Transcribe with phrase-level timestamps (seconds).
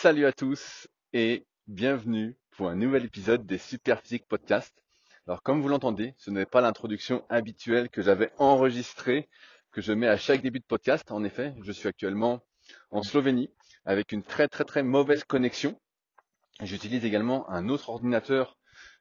[0.00, 4.72] Salut à tous et bienvenue pour un nouvel épisode des Superphysique Podcast.
[5.26, 9.28] Alors comme vous l'entendez, ce n'est pas l'introduction habituelle que j'avais enregistrée,
[9.72, 11.10] que je mets à chaque début de podcast.
[11.10, 12.44] En effet, je suis actuellement
[12.92, 13.50] en Slovénie
[13.84, 15.76] avec une très très très mauvaise connexion.
[16.62, 18.56] J'utilise également un autre ordinateur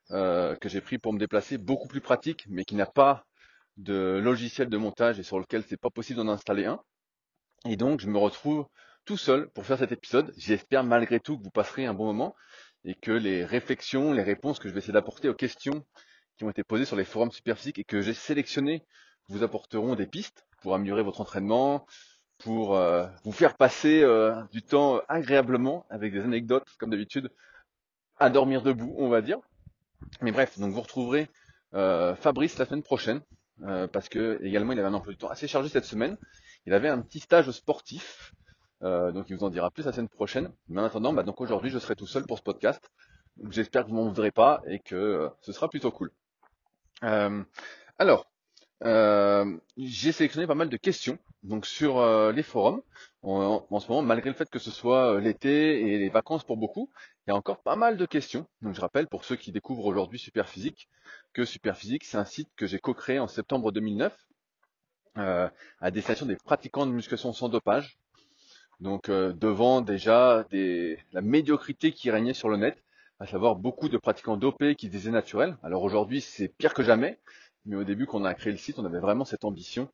[0.09, 3.23] euh, que j'ai pris pour me déplacer, beaucoup plus pratique, mais qui n'a pas
[3.77, 6.81] de logiciel de montage et sur lequel c'est pas possible d'en installer un.
[7.65, 8.65] Et donc je me retrouve
[9.07, 10.33] tout seul pour faire cet épisode.
[10.35, 12.35] J'espère malgré tout que vous passerez un bon moment
[12.83, 15.85] et que les réflexions, les réponses que je vais essayer d'apporter aux questions
[16.35, 18.83] qui ont été posées sur les forums Superphysique et que j'ai sélectionnées
[19.29, 21.85] vous apporteront des pistes pour améliorer votre entraînement,
[22.37, 27.31] pour euh, vous faire passer euh, du temps agréablement avec des anecdotes, comme d'habitude,
[28.17, 29.39] à dormir debout, on va dire.
[30.21, 31.29] Mais bref, donc vous retrouverez
[31.75, 33.21] euh, Fabrice la semaine prochaine,
[33.91, 36.17] parce que également il avait un emploi du temps assez chargé cette semaine.
[36.65, 38.33] Il avait un petit stage sportif
[38.83, 40.51] euh, donc il vous en dira plus la semaine prochaine.
[40.69, 42.91] Mais en attendant, bah, donc aujourd'hui je serai tout seul pour ce podcast.
[43.49, 46.11] J'espère que vous m'en voudrez pas et que euh, ce sera plutôt cool.
[47.03, 47.43] Euh,
[47.99, 48.27] alors,
[48.81, 52.81] j'ai sélectionné pas mal de questions donc sur les forums.
[53.23, 56.91] En, ce moment, malgré le fait que ce soit l'été et les vacances pour beaucoup,
[57.25, 58.45] il y a encore pas mal de questions.
[58.61, 60.89] Donc je rappelle pour ceux qui découvrent aujourd'hui Superphysique
[61.33, 64.15] que Superphysique c'est un site que j'ai co-créé en septembre 2009
[65.15, 67.97] à destination des pratiquants de musculation sans dopage
[68.79, 72.83] donc euh, devant déjà des, la médiocrité qui régnait sur le net,
[73.19, 75.57] à savoir beaucoup de pratiquants dopés qui disaient naturel.
[75.63, 77.17] Alors aujourd'hui c'est pire que jamais,
[77.65, 79.89] mais au début quand on a créé le site, on avait vraiment cette ambition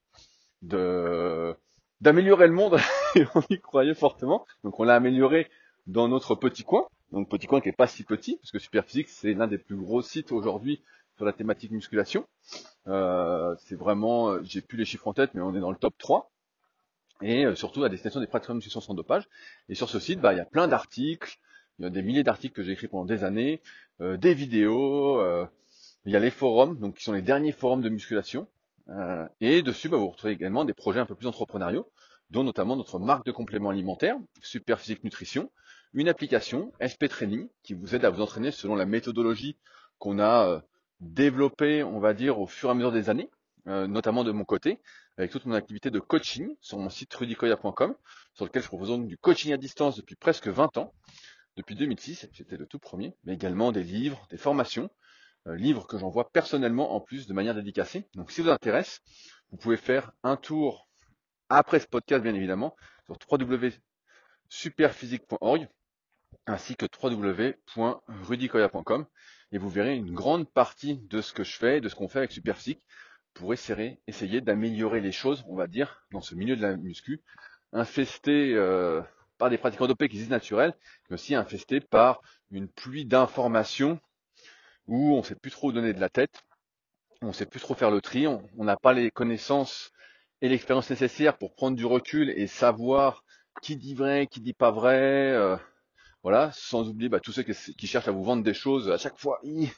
[0.61, 2.77] d'améliorer le monde
[3.15, 4.45] et on y croyait fortement.
[4.63, 5.49] Donc on l'a amélioré
[5.87, 9.09] dans notre petit coin, donc petit coin qui est pas si petit, parce que Superphysique
[9.09, 10.81] c'est l'un des plus gros sites aujourd'hui
[11.15, 12.25] sur la thématique musculation.
[12.87, 15.93] Euh, c'est vraiment, j'ai plus les chiffres en tête, mais on est dans le top
[15.97, 16.32] 3
[17.23, 19.27] et euh, surtout à destination des pratiques de nutrition sans dopage.
[19.69, 21.37] Et sur ce site, bah, il y a plein d'articles,
[21.79, 23.61] il y a des milliers d'articles que j'ai écrits pendant des années,
[24.01, 25.45] euh, des vidéos, euh,
[26.05, 28.47] il y a les forums, donc qui sont les derniers forums de musculation.
[29.39, 31.89] et dessus, bah, vous retrouvez également des projets un peu plus entrepreneuriaux,
[32.29, 35.49] dont notamment notre marque de compléments alimentaires, Super Physique Nutrition,
[35.93, 39.55] une application, SP Training, qui vous aide à vous entraîner selon la méthodologie
[39.99, 40.61] qu'on a
[40.99, 43.29] développée, on va dire, au fur et à mesure des années,
[43.65, 44.79] notamment de mon côté,
[45.17, 47.95] avec toute mon activité de coaching sur mon site rudicoya.com,
[48.33, 50.91] sur lequel je propose donc du coaching à distance depuis presque 20 ans,
[51.55, 54.89] depuis 2006, j'étais le tout premier, mais également des livres, des formations,
[55.47, 58.07] euh, livres que j'envoie personnellement en plus de manière dédicacée.
[58.15, 59.01] Donc si vous intéresse,
[59.51, 60.89] vous pouvez faire un tour
[61.49, 62.75] après ce podcast bien évidemment
[63.05, 65.67] sur www.superphysique.org
[66.47, 69.05] ainsi que www.rudicoya.com
[69.51, 72.19] et vous verrez une grande partie de ce que je fais, de ce qu'on fait
[72.19, 72.85] avec Superphysique
[73.33, 77.21] pour essayer, d'améliorer les choses, on va dire, dans ce milieu de la muscu,
[77.71, 79.01] infesté euh,
[79.37, 80.73] par des pratiquants dopés qui disent naturels,
[81.09, 82.21] mais aussi infesté par
[82.51, 83.99] une pluie d'informations
[84.87, 86.43] où on ne sait plus trop donner de la tête,
[87.21, 89.91] on ne sait plus trop faire le tri, on n'a pas les connaissances
[90.41, 93.23] et l'expérience nécessaires pour prendre du recul et savoir
[93.61, 95.31] qui dit vrai, qui dit pas vrai.
[95.31, 95.55] Euh,
[96.23, 99.19] voilà, sans oublier bah, tous ceux qui, cherchent à vous vendre des choses à chaque
[99.19, 99.69] fois, ils,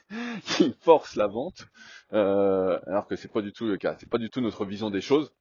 [0.80, 1.66] forcent la vente,
[2.12, 4.90] euh, alors que c'est pas du tout le cas, c'est pas du tout notre vision
[4.90, 5.32] des choses.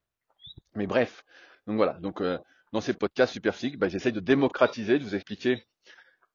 [0.76, 1.24] Mais bref,
[1.68, 2.38] donc voilà, donc euh,
[2.74, 5.64] dans ces podcasts super bah, j'essaye de démocratiser, de vous expliquer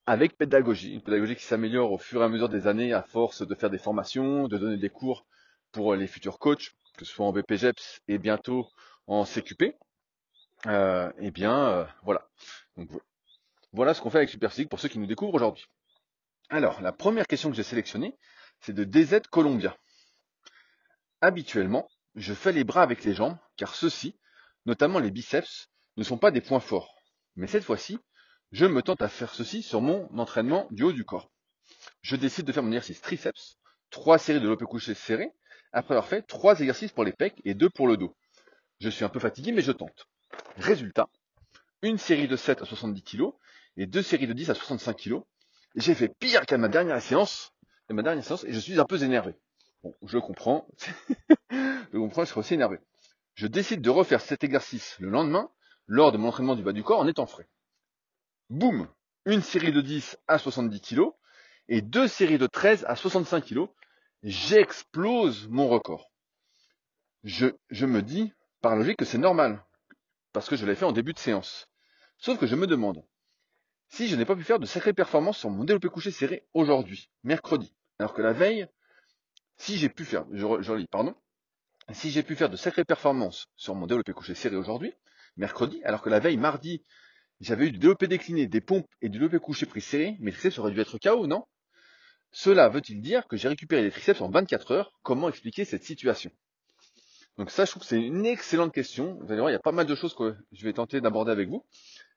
[0.06, 3.46] avec pédagogie, une pédagogie qui s'améliore au fur et à mesure des années à force
[3.46, 5.26] de faire des formations, de donner des cours
[5.72, 8.68] pour les futurs coachs, que ce soit en BPGEPS et bientôt
[9.06, 9.76] en CQP.
[10.66, 12.28] Euh, eh bien, euh, voilà.
[13.72, 15.66] Voilà ce qu'on fait avec Superphysique pour ceux qui nous découvrent aujourd'hui.
[16.48, 18.16] Alors, la première question que j'ai sélectionnée,
[18.60, 19.76] c'est de DZ Columbia.
[21.20, 24.18] Habituellement, je fais les bras avec les jambes, car ceux-ci,
[24.66, 26.96] notamment les biceps, ne sont pas des points forts.
[27.36, 27.98] Mais cette fois-ci,
[28.50, 31.30] je me tente à faire ceci sur mon entraînement du haut du corps.
[32.02, 33.58] Je décide de faire mon exercice triceps,
[33.90, 35.30] trois séries de lopé couché serré,
[35.72, 38.16] après avoir fait trois exercices pour les pecs et deux pour le dos.
[38.80, 40.08] Je suis un peu fatigué, mais je tente.
[40.56, 41.08] Résultat,
[41.82, 43.30] une série de 7 à 70 kg
[43.80, 45.22] et deux séries de 10 à 65 kg.
[45.74, 47.54] J'ai fait pire qu'à ma dernière séance,
[47.88, 49.34] et ma dernière séance, et je suis un peu énervé.
[49.82, 50.68] Bon, je comprends.
[51.50, 52.78] je comprends, je suis aussi énervé.
[53.34, 55.50] Je décide de refaire cet exercice le lendemain,
[55.86, 57.48] lors de mon entraînement du bas du corps, en étant frais.
[58.50, 58.86] Boum!
[59.24, 61.12] Une série de 10 à 70 kg,
[61.68, 63.64] et deux séries de 13 à 65 kg.
[64.22, 66.12] J'explose mon record.
[67.24, 69.64] Je me dis, par logique, que c'est normal.
[70.34, 71.66] Parce que je l'ai fait en début de séance.
[72.18, 73.02] Sauf que je me demande,
[73.90, 77.10] si je n'ai pas pu faire de sacrées performances sur mon développé couché serré aujourd'hui,
[77.24, 78.66] mercredi, alors que la veille,
[79.56, 81.14] si j'ai pu faire, je, pardon,
[81.92, 84.94] si j'ai pu faire de sacrées performances sur mon développé couché serré aujourd'hui,
[85.36, 86.82] mercredi, alors que la veille, mardi,
[87.40, 90.58] j'avais eu du développé décliné, des pompes et du développé couché pris serré, mes triceps
[90.58, 91.46] auraient dû être KO, non?
[92.30, 94.92] Cela veut-il dire que j'ai récupéré les triceps en 24 heures?
[95.02, 96.30] Comment expliquer cette situation?
[97.38, 99.18] Donc ça, je trouve que c'est une excellente question.
[99.20, 101.32] Vous allez voir, il y a pas mal de choses que je vais tenter d'aborder
[101.32, 101.64] avec vous.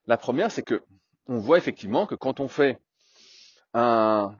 [0.05, 0.83] La première, c'est que
[1.27, 2.79] on voit effectivement que quand on fait
[3.73, 4.35] un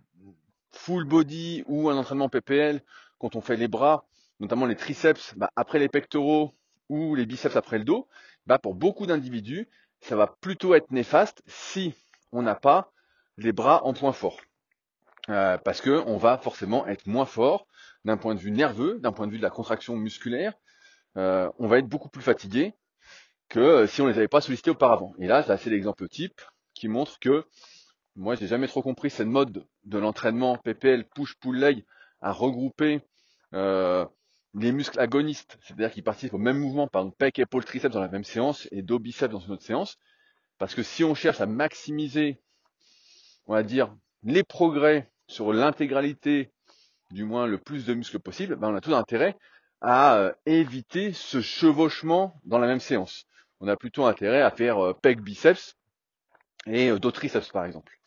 [0.72, 2.82] full body ou un entraînement PPL,
[3.20, 4.06] quand on fait les bras,
[4.40, 6.54] notamment les triceps, bah, après les pectoraux
[6.90, 8.08] ou les biceps après le dos,
[8.46, 9.70] bah, pour beaucoup d'individus,
[10.02, 11.94] ça va plutôt être néfaste si
[12.32, 12.92] on n'a pas
[13.38, 14.38] les bras en point fort.
[15.30, 17.66] Euh, parce que on va forcément être moins fort
[18.04, 20.54] d'un point de vue nerveux, d'un point de vue de la contraction musculaire.
[21.16, 22.74] Euh, on va être beaucoup plus fatigué
[23.48, 25.14] que si on les avait pas sollicités auparavant.
[25.20, 26.42] Et là, c'est l'exemple type
[26.74, 27.46] qui montre que
[28.16, 31.84] moi, j'ai jamais trop compris cette mode de l'entraînement PPL push-pull leg
[32.22, 33.02] à regrouper
[33.54, 34.06] euh,
[34.54, 38.02] les muscles agonistes, c'est-à-dire qu'ils participent au même mouvement, par exemple pec, épaule, triceps dans
[38.02, 39.98] la même séance et dos, biceps dans une autre séance.
[40.60, 42.40] Parce que si on cherche à maximiser,
[43.48, 46.52] on va dire, les progrès sur l'intégralité,
[47.10, 49.36] du moins le plus de muscles possible, ben on a tout intérêt
[49.82, 53.26] à euh, éviter ce chevauchement dans la même séance.
[53.60, 55.76] On a plutôt intérêt à faire euh, pec, biceps
[56.68, 58.00] et dos, triceps par exemple.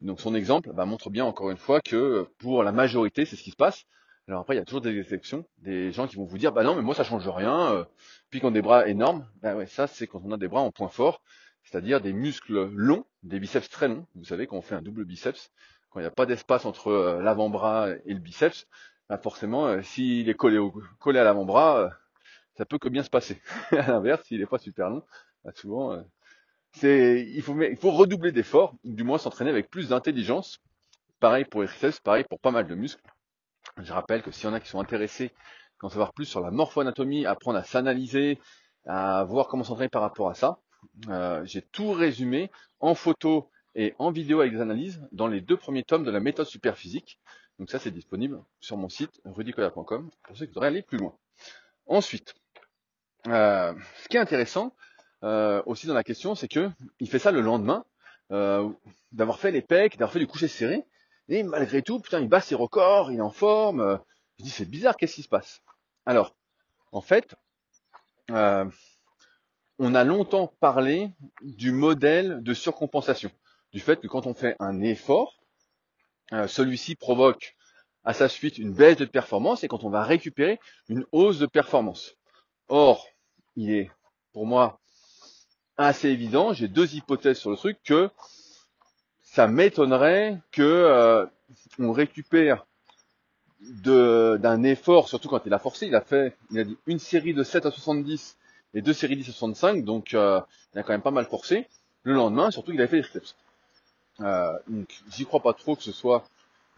[0.00, 3.42] Donc son exemple bah, montre bien encore une fois que pour la majorité, c'est ce
[3.42, 3.84] qui se passe.
[4.28, 6.62] Alors après, il y a toujours des exceptions, des gens qui vont vous dire, bah
[6.62, 7.72] non, mais moi ça change rien.
[7.72, 7.84] Euh,
[8.30, 10.88] puis quand des bras énormes, bah ça c'est quand on a des bras en point
[10.88, 11.20] fort,
[11.64, 14.06] c'est-à-dire des muscles longs, des biceps très longs.
[14.14, 15.50] Vous savez, quand on fait un double biceps,
[15.90, 18.66] quand il n'y a pas d'espace entre euh, l'avant-bras et le biceps,
[19.08, 21.90] bah forcément, euh, s'il est collé, au, collé à l'avant-bras,
[22.56, 23.42] ça peut que bien se passer.
[23.72, 25.02] à l'inverse, s'il n'est pas super long,
[25.44, 26.04] bah souvent
[26.72, 30.58] c'est, il faut, il faut redoubler d'efforts, du moins s'entraîner avec plus d'intelligence.
[31.18, 33.02] Pareil pour les triceps, pareil pour pas mal de muscles.
[33.82, 36.40] Je rappelle que s'il y en a qui sont intéressés, qui en savoir plus sur
[36.40, 38.38] la morpho-anatomie, apprendre à s'analyser,
[38.86, 40.58] à voir comment s'entraîner par rapport à ça,
[41.08, 42.50] euh, j'ai tout résumé
[42.80, 46.20] en photo et en vidéo avec des analyses dans les deux premiers tomes de la
[46.20, 47.18] méthode superphysique.
[47.58, 51.14] Donc ça, c'est disponible sur mon site rudicola.com pour ceux qui voudraient aller plus loin.
[51.86, 52.34] Ensuite,
[53.26, 54.74] euh, ce qui est intéressant,
[55.22, 57.84] euh, aussi dans la question, c'est que il fait ça le lendemain
[58.30, 58.68] euh,
[59.12, 60.84] d'avoir fait les pecs, d'avoir fait du coucher serré,
[61.28, 63.80] et malgré tout, putain, il bat ses records, il est en forme.
[63.80, 63.96] Euh,
[64.38, 65.62] je dis c'est bizarre, qu'est-ce qui se passe?
[66.04, 66.34] Alors,
[66.90, 67.36] en fait,
[68.30, 68.64] euh,
[69.78, 71.10] on a longtemps parlé
[71.42, 73.30] du modèle de surcompensation,
[73.72, 75.40] du fait que quand on fait un effort,
[76.32, 77.56] euh, celui-ci provoque
[78.02, 80.58] à sa suite une baisse de performance et quand on va récupérer
[80.88, 82.16] une hausse de performance.
[82.68, 83.06] Or,
[83.56, 83.90] il est
[84.32, 84.79] pour moi
[85.86, 88.10] assez évident, j'ai deux hypothèses sur le truc, que
[89.22, 91.26] ça m'étonnerait que euh,
[91.78, 92.66] on récupère
[93.60, 96.36] d'un effort, surtout quand il a forcé, il a fait,
[96.86, 98.36] une série de 7 à 70
[98.72, 100.40] et deux séries de 10 à 65, donc euh,
[100.74, 101.66] il a quand même pas mal forcé.
[102.02, 103.36] Le lendemain, surtout qu'il avait fait des steps.
[104.20, 106.24] Euh, donc j'y crois pas trop que ce soit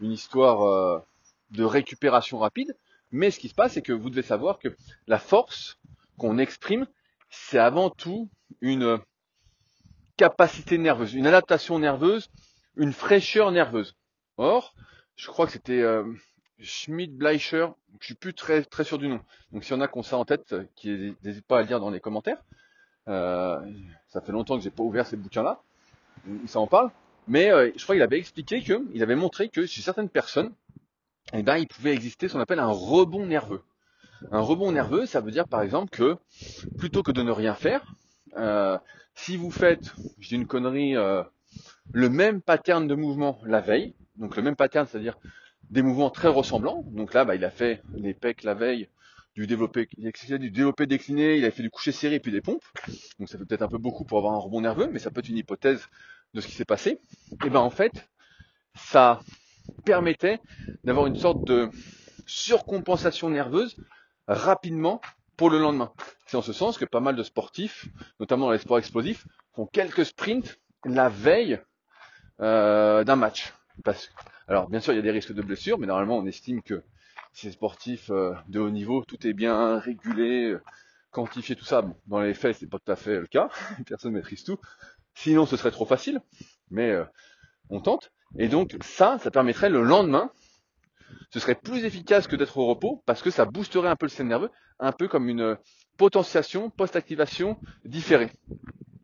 [0.01, 1.03] une histoire
[1.51, 2.75] de récupération rapide,
[3.11, 4.75] mais ce qui se passe, c'est que vous devez savoir que
[5.07, 5.77] la force
[6.17, 6.87] qu'on exprime,
[7.29, 8.29] c'est avant tout
[8.61, 8.99] une
[10.17, 12.29] capacité nerveuse, une adaptation nerveuse,
[12.75, 13.95] une fraîcheur nerveuse.
[14.37, 14.73] Or,
[15.15, 16.03] je crois que c'était euh,
[16.59, 17.67] Schmidt Bleicher,
[17.99, 19.19] je suis plus très sûr du nom.
[19.51, 21.79] Donc si on a qu'on ça en tête, euh, qui n'hésite pas à le dire
[21.79, 22.43] dans les commentaires.
[23.07, 23.59] Euh,
[24.07, 25.61] ça fait longtemps que j'ai pas ouvert ces bouquins-là,
[26.47, 26.91] ça en parle.
[27.27, 30.51] Mais euh, je crois qu'il avait expliqué qu'il avait montré que chez certaines personnes,
[31.33, 33.61] eh ben, il pouvait exister ce qu'on appelle un rebond nerveux.
[34.31, 36.17] Un rebond nerveux, ça veut dire par exemple que
[36.77, 37.85] plutôt que de ne rien faire,
[38.37, 38.77] euh,
[39.15, 41.23] si vous faites, je dis une connerie, euh,
[41.91, 45.17] le même pattern de mouvement la veille, donc le même pattern, c'est-à-dire
[45.69, 46.83] des mouvements très ressemblants.
[46.87, 48.89] Donc là, bah, il a fait les pecs la veille,
[49.35, 52.63] du développé, du développé décliné, il a fait du coucher serré et puis des pompes.
[53.19, 55.19] Donc ça fait peut-être un peu beaucoup pour avoir un rebond nerveux, mais ça peut
[55.19, 55.87] être une hypothèse
[56.33, 56.99] de ce qui s'est passé.
[57.45, 58.09] Et ben en fait,
[58.75, 59.21] ça
[59.85, 60.39] permettait
[60.83, 61.69] d'avoir une sorte de
[62.25, 63.75] surcompensation nerveuse
[64.27, 65.01] rapidement
[65.37, 65.91] pour le lendemain.
[66.25, 67.87] C'est en ce sens que pas mal de sportifs,
[68.19, 71.59] notamment dans les sports explosifs, font quelques sprints la veille
[72.41, 73.53] euh, d'un match.
[74.47, 76.83] Alors bien sûr il y a des risques de blessures, mais normalement on estime que
[77.31, 80.57] ces sportifs euh, de haut niveau, tout est bien régulé,
[81.13, 81.85] quantifié, tout ça.
[82.07, 83.49] Dans les faits, c'est pas tout à fait le cas.
[83.87, 84.57] Personne ne maîtrise tout.
[85.15, 86.19] Sinon, ce serait trop facile.
[86.69, 87.05] Mais euh,
[87.69, 88.11] on tente.
[88.37, 90.31] Et donc ça, ça permettrait le lendemain
[91.31, 94.09] ce serait plus efficace que d'être au repos parce que ça boosterait un peu le
[94.09, 95.57] système nerveux, un peu comme une
[95.97, 98.31] potentiation post-activation différée.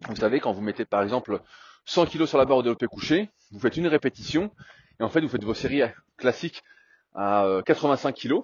[0.07, 1.41] Vous savez, quand vous mettez par exemple
[1.85, 4.51] 100 kg sur la barre au développé couché, vous faites une répétition
[4.99, 5.81] et en fait vous faites vos séries
[6.17, 6.63] classiques
[7.15, 8.41] à 85 kg,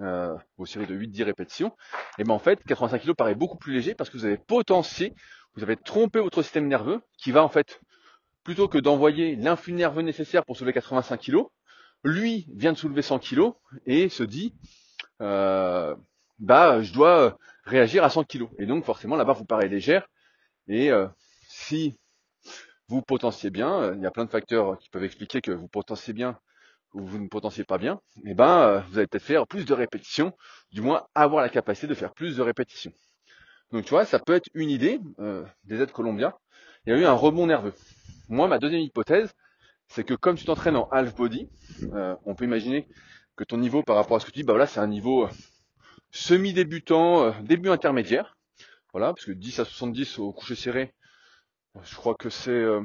[0.00, 1.72] euh, vos séries de 8-10 répétitions,
[2.18, 5.14] et ben en fait 85 kg paraît beaucoup plus léger parce que vous avez potencié
[5.56, 7.80] vous avez trompé votre système nerveux qui va en fait,
[8.42, 11.44] plutôt que d'envoyer l'influx nerveux nécessaire pour soulever 85 kg,
[12.04, 13.52] lui vient de soulever 100 kg
[13.86, 14.54] et se dit,
[15.20, 15.96] euh,
[16.38, 18.48] bah je dois réagir à 100 kg.
[18.58, 20.06] Et donc forcément la barre vous paraît légère.
[20.68, 21.06] Et euh,
[21.48, 21.96] si
[22.88, 25.68] vous potenciez bien, euh, il y a plein de facteurs qui peuvent expliquer que vous
[25.68, 26.38] potenciez bien
[26.92, 29.64] ou vous ne potenciez pas bien, et eh ben euh, vous allez peut-être faire plus
[29.64, 30.32] de répétitions,
[30.70, 32.92] du moins avoir la capacité de faire plus de répétitions.
[33.72, 35.00] Donc tu vois, ça peut être une idée
[35.64, 36.32] des aides colombiens.
[36.86, 37.74] Il y a eu un rebond nerveux.
[38.28, 39.34] Moi, ma deuxième hypothèse,
[39.88, 41.48] c'est que comme tu t'entraînes en half body,
[42.24, 42.88] on peut imaginer
[43.36, 45.28] que ton niveau par rapport à ce que tu dis, bah voilà, c'est un niveau
[46.10, 48.36] semi-débutant, début intermédiaire.
[48.92, 50.94] Voilà, parce que 10 à 70 au coucher serré,
[51.82, 52.82] je crois que c'est euh,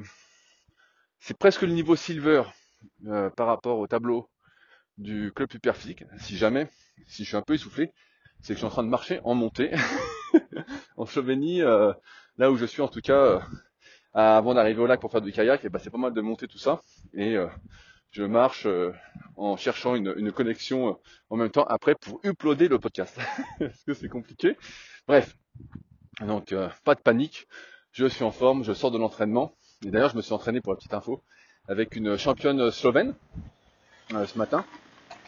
[1.37, 2.43] presque le niveau silver
[3.05, 4.27] euh, par rapport au tableau
[4.97, 6.03] du club physique.
[6.17, 6.67] Si jamais,
[7.05, 7.93] si je suis un peu essoufflé,
[8.41, 9.71] c'est que je suis en train de marcher en montée
[10.97, 11.93] en Slovénie, euh,
[12.37, 13.47] là où je suis en tout cas,
[14.13, 16.47] avant d'arriver au lac pour faire du kayak, et ben c'est pas mal de monter
[16.47, 16.81] tout ça.
[17.13, 17.37] Et
[18.11, 18.67] je marche
[19.35, 20.97] en cherchant une, connexion
[21.29, 23.19] en même temps après pour uploader le podcast.
[23.59, 24.57] Parce que c'est compliqué.
[25.07, 25.35] Bref,
[26.21, 27.47] donc pas de panique
[27.91, 29.53] je suis en forme, je sors de l'entraînement.
[29.85, 31.23] Et d'ailleurs, je me suis entraîné pour la petite info
[31.67, 33.13] avec une championne slovène
[34.13, 34.65] euh, ce matin,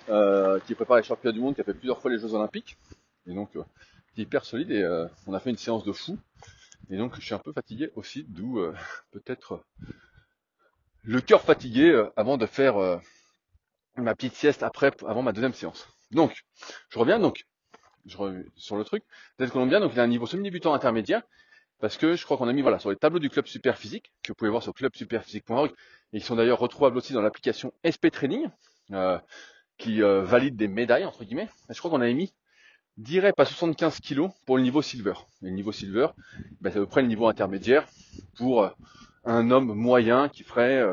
[0.09, 2.77] euh, qui prépare les championnats du monde, qui a fait plusieurs fois les Jeux Olympiques.
[3.27, 3.63] Et donc, euh,
[4.17, 4.71] hyper solide.
[4.71, 6.17] Et euh, on a fait une séance de fou.
[6.89, 8.59] Et donc, je suis un peu fatigué aussi, d'où
[9.11, 9.63] peut-être
[11.03, 12.99] le cœur fatigué avant de faire
[13.95, 15.87] ma petite sieste après, avant ma deuxième séance.
[16.11, 16.43] Donc,
[16.89, 17.45] je reviens donc
[18.05, 19.03] je reviens sur le truc.
[19.37, 21.21] Peut-être colombien, donc il a un niveau semi-débutant intermédiaire
[21.79, 24.31] parce que je crois qu'on a mis voilà sur les tableaux du club Superphysique que
[24.31, 25.71] vous pouvez voir sur clubsuperphysique.org.
[26.13, 28.49] Ils sont d'ailleurs retrouvables aussi dans l'application SP Training
[28.91, 29.17] euh,
[29.77, 31.49] qui euh, valide des médailles entre guillemets.
[31.69, 32.33] je crois qu'on avait mis
[33.01, 35.13] 10 reps à 75 kg pour le niveau silver.
[35.41, 36.07] Et le niveau silver,
[36.61, 37.87] bah, c'est à peu près le niveau intermédiaire
[38.35, 38.69] pour euh,
[39.25, 40.83] un homme moyen qui ferait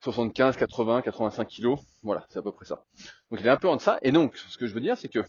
[0.00, 1.74] 75, 80, 85 kg.
[2.02, 2.84] Voilà, c'est à peu près ça.
[3.30, 3.98] Donc il est un peu en ça.
[4.02, 5.24] Et donc, ce que je veux dire, c'est que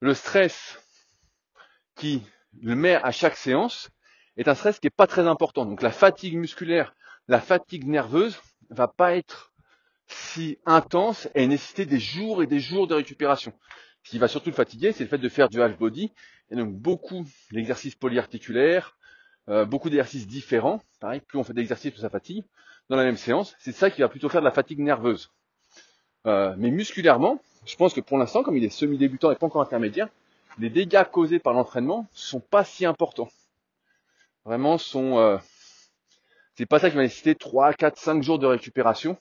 [0.00, 0.78] le stress
[1.96, 2.22] qui
[2.60, 3.90] le met à chaque séance
[4.36, 5.66] est un stress qui n'est pas très important.
[5.66, 6.94] Donc la fatigue musculaire,
[7.28, 9.52] la fatigue nerveuse va pas être
[10.06, 13.52] si intense et nécessiter des jours et des jours de récupération.
[14.02, 16.10] Ce qui va surtout le fatiguer, c'est le fait de faire du half body
[16.50, 18.96] et donc beaucoup d'exercices polyarticulaires,
[19.48, 20.80] euh, beaucoup d'exercices différents.
[21.00, 22.44] Pareil, plus on fait d'exercices, plus ça fatigue.
[22.88, 25.30] Dans la même séance, c'est ça qui va plutôt faire de la fatigue nerveuse.
[26.26, 29.62] Euh, mais musculairement, je pense que pour l'instant, comme il est semi-débutant et pas encore
[29.62, 30.08] intermédiaire,
[30.58, 33.28] les dégâts causés par l'entraînement sont pas si importants.
[34.44, 35.38] Vraiment, sont, euh,
[36.56, 39.16] c'est pas ça qui va nécessiter 3, 4, 5 jours de récupération.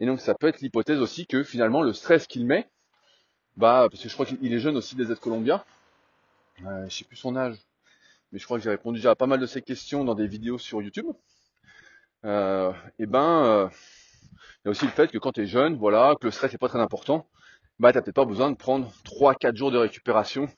[0.00, 2.68] Et donc, ça peut être l'hypothèse aussi que finalement, le stress qu'il met,
[3.56, 5.64] bah, parce que je crois qu'il est jeune aussi des aides colombiens.
[6.64, 7.56] Euh, je sais plus son âge,
[8.32, 10.26] mais je crois que j'ai répondu déjà à pas mal de ces questions dans des
[10.26, 11.06] vidéos sur YouTube.
[12.24, 13.68] Euh, et ben, euh,
[14.64, 16.52] il y a aussi le fait que quand tu es jeune, voilà, que le stress
[16.52, 17.26] n'est pas très important,
[17.78, 20.48] bah t'as peut-être pas besoin de prendre 3-4 jours de récupération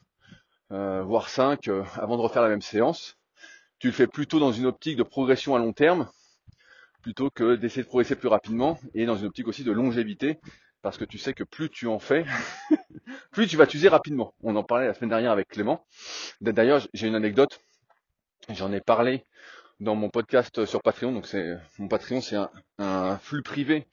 [0.73, 3.17] euh, voire 5 euh, avant de refaire la même séance.
[3.79, 6.09] Tu le fais plutôt dans une optique de progression à long terme,
[7.03, 10.38] plutôt que d'essayer de progresser plus rapidement, et dans une optique aussi de longévité,
[10.87, 12.25] parce que tu sais que plus tu en fais,
[13.33, 14.35] plus tu vas t'user rapidement.
[14.45, 15.85] On en parlait la semaine dernière avec Clément.
[16.40, 17.59] D'ailleurs, j'ai une anecdote,
[18.50, 19.25] j'en ai parlé
[19.81, 21.11] dans mon podcast sur Patreon.
[21.11, 21.26] Donc
[21.81, 22.37] mon Patreon, c'est
[22.78, 23.88] un, flux privé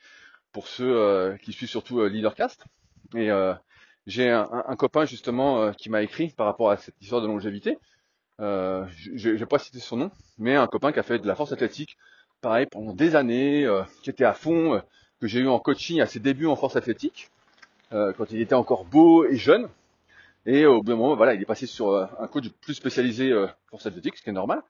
[0.51, 2.63] pour ceux euh, qui suivent surtout Leadercast.
[3.15, 3.31] Et
[4.05, 7.79] j'ai un, copain justement euh, qui m'a écrit par rapport à cette histoire de longévité.
[8.39, 11.27] Euh, je ne vais pas citer son nom, mais un copain qui a fait de
[11.27, 11.97] la force athlétique,
[12.41, 14.79] pareil, pendant des années, euh, qui était à fond, euh,
[15.23, 17.29] que j'ai eu en coaching à ses débuts en force athlétique,
[17.91, 19.69] quand il était encore beau et jeune.
[20.45, 23.31] Et au bout d'un moment, voilà, il est passé sur un coach plus spécialisé
[23.69, 24.61] force athlétique, ce qui est normal.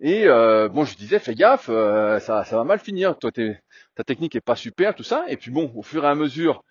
[0.00, 3.18] Et bon, je disais, fais gaffe, ça, ça va mal finir.
[3.18, 3.30] Toi,
[3.94, 5.24] ta technique est pas super, tout ça.
[5.28, 6.62] Et puis bon, au fur et à mesure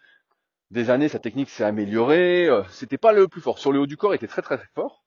[0.74, 2.48] des années, sa technique s'est améliorée.
[2.50, 3.60] Euh, c'était pas le plus fort.
[3.60, 5.04] Sur le haut du corps, il était très très très fort.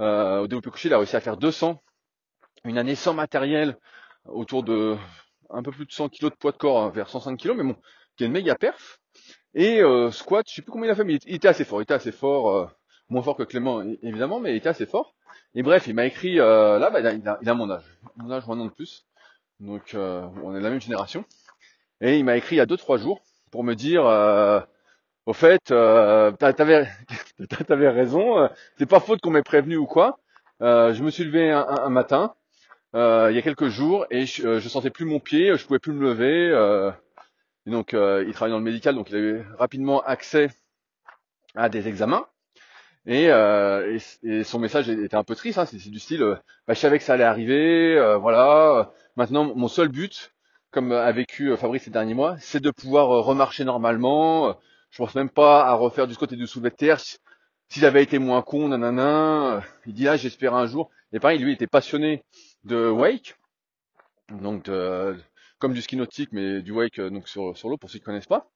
[0.00, 1.80] Euh, au développé couché, il a réussi à faire 200.
[2.64, 3.78] Une année sans matériel,
[4.26, 4.96] autour de
[5.50, 7.64] un peu plus de 100 kg de poids de corps, hein, vers 105 kg, mais
[7.64, 7.76] bon,
[8.16, 9.00] qui est une méga perf.
[9.54, 11.80] Et euh, squat, je sais plus combien il a fait, mais il était assez fort.
[11.80, 12.66] Il était assez fort, euh,
[13.08, 15.14] moins fort que Clément évidemment, mais il était assez fort.
[15.54, 17.84] Et bref, il m'a écrit là, bah, il, a, il, a, mon âge,
[18.16, 19.06] mon âge, un an de plus.
[19.60, 21.24] Donc on est de la même génération.
[22.00, 24.04] Et il m'a écrit il y a 2-3 jours pour me dire
[25.28, 26.88] au fait, euh, t'avais
[27.68, 30.18] avais raison, euh, c'est pas faute qu'on m'ait prévenu ou quoi.
[30.62, 32.37] Euh, je me suis levé un, matin, euh,
[32.94, 35.92] il y a quelques jours, et je, je, sentais plus mon pied, je pouvais plus
[35.92, 36.48] me lever.
[37.66, 40.50] et donc, il travaille dans le médical, donc il avait rapidement accès
[41.54, 42.26] à des examens.
[43.06, 46.74] Et, euh, et, son message était un peu triste, hein, c'est du style, euh, bah,
[46.74, 48.92] je savais que ça allait arriver, euh, voilà.
[49.16, 50.34] Maintenant, mon seul but,
[50.70, 54.58] comme a vécu Fabrice ces derniers mois, c'est de pouvoir remarcher normalement.
[54.90, 57.00] Je pense même pas à refaire du et du soulevé de terre.
[57.00, 57.18] Si,
[57.70, 59.62] j'avais été moins con, nanana.
[59.86, 60.90] Il dit là, j'espère un jour.
[61.12, 62.24] Et pareil, lui, il était passionné
[62.64, 63.36] de wake,
[64.30, 64.70] donc
[65.58, 68.26] comme du ski nautique, mais du wake donc sur, sur l'eau pour ceux qui connaissent
[68.26, 68.50] pas.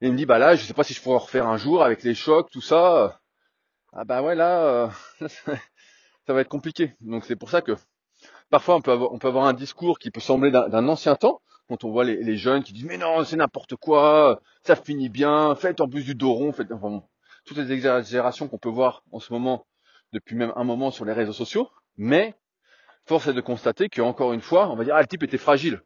[0.00, 1.82] Et il me dit bah là, je sais pas si je pourrais refaire un jour
[1.82, 3.20] avec les chocs, tout ça.
[3.92, 4.90] Ah bah ouais là,
[5.22, 5.28] euh,
[6.26, 6.94] ça va être compliqué.
[7.00, 7.72] Donc c'est pour ça que
[8.50, 11.40] parfois on peut avoir, on peut avoir un discours qui peut sembler d'un ancien temps,
[11.68, 15.54] quand on voit les, jeunes qui disent mais non c'est n'importe quoi, ça finit bien,
[15.54, 17.02] faites en plus du dos rond, faites enfin,
[17.46, 19.66] toutes les exagérations qu'on peut voir en ce moment
[20.12, 21.70] depuis même un moment sur les réseaux sociaux.
[21.96, 22.34] Mais
[23.06, 25.80] force est de constater qu'encore une fois, on va dire ah le type était fragile.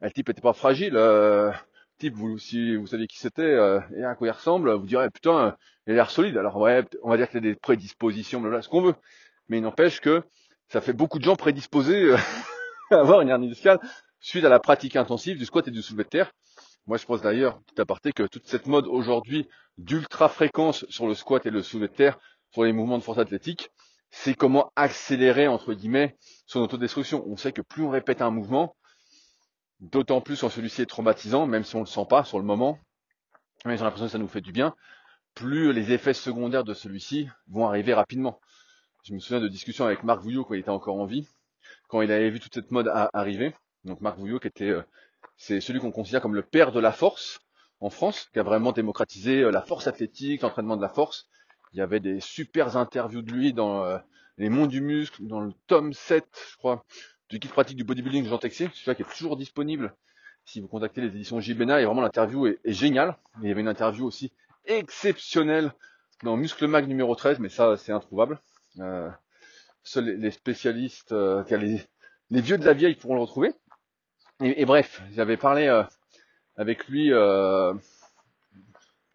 [0.00, 0.96] Ah, le type était pas fragile.
[0.96, 1.50] Euh,
[1.98, 5.08] type, vous, si vous saviez qui c'était euh, et à quoi il ressemble, vous direz
[5.10, 5.56] putain,
[5.86, 6.36] il a l'air solide.
[6.36, 8.94] Alors ouais, on va dire qu'il a des prédispositions, voilà, ce qu'on veut.
[9.48, 10.22] Mais il n'empêche que
[10.68, 12.16] ça fait beaucoup de gens prédisposés euh,
[12.90, 13.78] à avoir une hernie discale
[14.20, 16.32] suite à la pratique intensive du squat et du soulevé de terre.
[16.86, 21.14] Moi, je pense d'ailleurs, tout aparté, que toute cette mode aujourd'hui d'ultra fréquence sur le
[21.14, 22.18] squat et le soulevé de terre,
[22.52, 23.70] sur les mouvements de force athlétique,
[24.10, 27.24] c'est comment accélérer, entre guillemets, son autodestruction.
[27.26, 28.76] On sait que plus on répète un mouvement,
[29.80, 32.44] D'autant plus quand celui-ci est traumatisant, même si on ne le sent pas sur le
[32.44, 32.78] moment,
[33.66, 34.74] mais j'ai l'impression que ça nous fait du bien,
[35.34, 38.40] plus les effets secondaires de celui-ci vont arriver rapidement.
[39.04, 41.28] Je me souviens de discussions avec Marc Vouillot quand il était encore en vie,
[41.88, 43.54] quand il avait vu toute cette mode arriver.
[43.84, 44.82] Donc Marc Vouillot qui était, euh,
[45.36, 47.40] c'est celui qu'on considère comme le père de la force
[47.80, 51.28] en France, qui a vraiment démocratisé euh, la force athlétique, l'entraînement de la force.
[51.76, 53.98] Il y avait des super interviews de lui dans euh,
[54.38, 56.82] les monts du muscle, dans le tome 7, je crois,
[57.28, 59.94] du guide pratique du bodybuilding Jean Texier, celui-là qui est toujours disponible
[60.46, 63.18] si vous contactez les éditions JBNA, et vraiment l'interview est, géniale.
[63.42, 64.32] Il y avait une interview aussi
[64.64, 65.70] exceptionnelle
[66.22, 68.40] dans Muscle Mag numéro 13, mais ça c'est introuvable.
[68.80, 69.10] Euh,
[69.82, 73.52] seuls les, spécialistes, euh, les, vieux de la vieille pourront le retrouver.
[74.40, 75.68] Et, bref, j'avais parlé
[76.56, 77.76] avec lui, je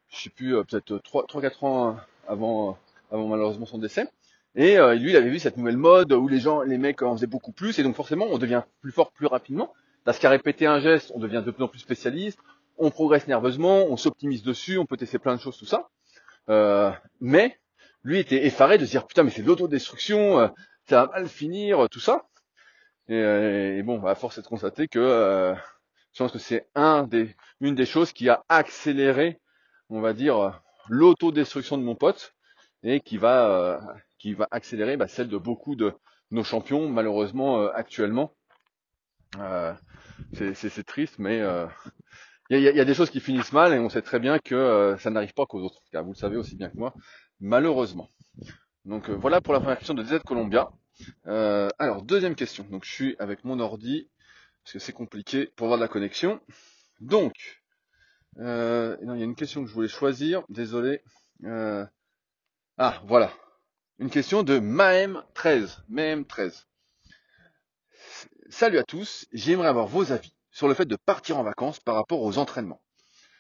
[0.10, 1.98] sais plus, peut-être 3-4 ans
[2.32, 2.78] avant,
[3.12, 4.08] avant malheureusement son décès.
[4.56, 7.16] Et euh, lui, il avait vu cette nouvelle mode où les gens, les mecs en
[7.16, 9.74] faisaient beaucoup plus, et donc forcément, on devient plus fort plus rapidement.
[10.04, 12.40] Parce qu'à répéter un geste, on devient de plus en plus spécialiste,
[12.78, 15.90] on progresse nerveusement, on s'optimise dessus, on peut tester plein de choses, tout ça.
[16.50, 17.60] Euh, mais
[18.04, 20.48] lui était effaré de se dire putain, mais c'est de l'autodestruction, euh,
[20.88, 22.26] ça va mal finir, tout ça.
[23.08, 25.54] Et, bon, à force de constater que
[26.14, 26.66] je pense que c'est
[27.60, 29.40] une des choses qui a accéléré,
[29.90, 30.62] on va dire,
[30.92, 32.36] l'autodestruction de mon pote
[32.84, 33.80] et qui va
[34.20, 35.94] qui va accélérer bah, celle de beaucoup de
[36.30, 38.36] nos champions, malheureusement euh, actuellement.
[39.40, 39.74] Euh,
[40.34, 41.66] c'est triste, mais euh,
[42.50, 45.10] il y, a, des choses qui finissent mal et on sait très bien que ça
[45.10, 45.82] n'arrive pas qu'aux autres.
[45.92, 46.94] Car vous le savez aussi bien que moi,
[47.40, 48.10] malheureusement.
[48.84, 50.70] Donc voilà pour la première question de DZ Columbia.
[51.26, 52.66] alors deuxième question.
[52.70, 54.10] Donc je suis avec mon ordi
[54.64, 56.42] parce que c'est compliqué pour avoir de la connexion.
[57.00, 57.61] Donc
[58.40, 60.44] euh, il y a une question que je voulais choisir.
[60.50, 61.02] Désolé.
[61.44, 63.32] ah voilà.
[64.00, 65.78] Une question de Maem13.
[65.92, 66.66] Maem13.
[68.50, 71.96] Salut à tous, j'aimerais avoir vos avis sur le fait de partir en vacances par
[71.96, 72.82] rapport aux entraînements.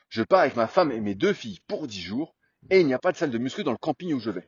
[0.08, 2.36] Je pars avec ma femme et mes deux filles pour 10 jours
[2.70, 4.48] et il n'y a pas de salle de muscu dans le camping où je vais.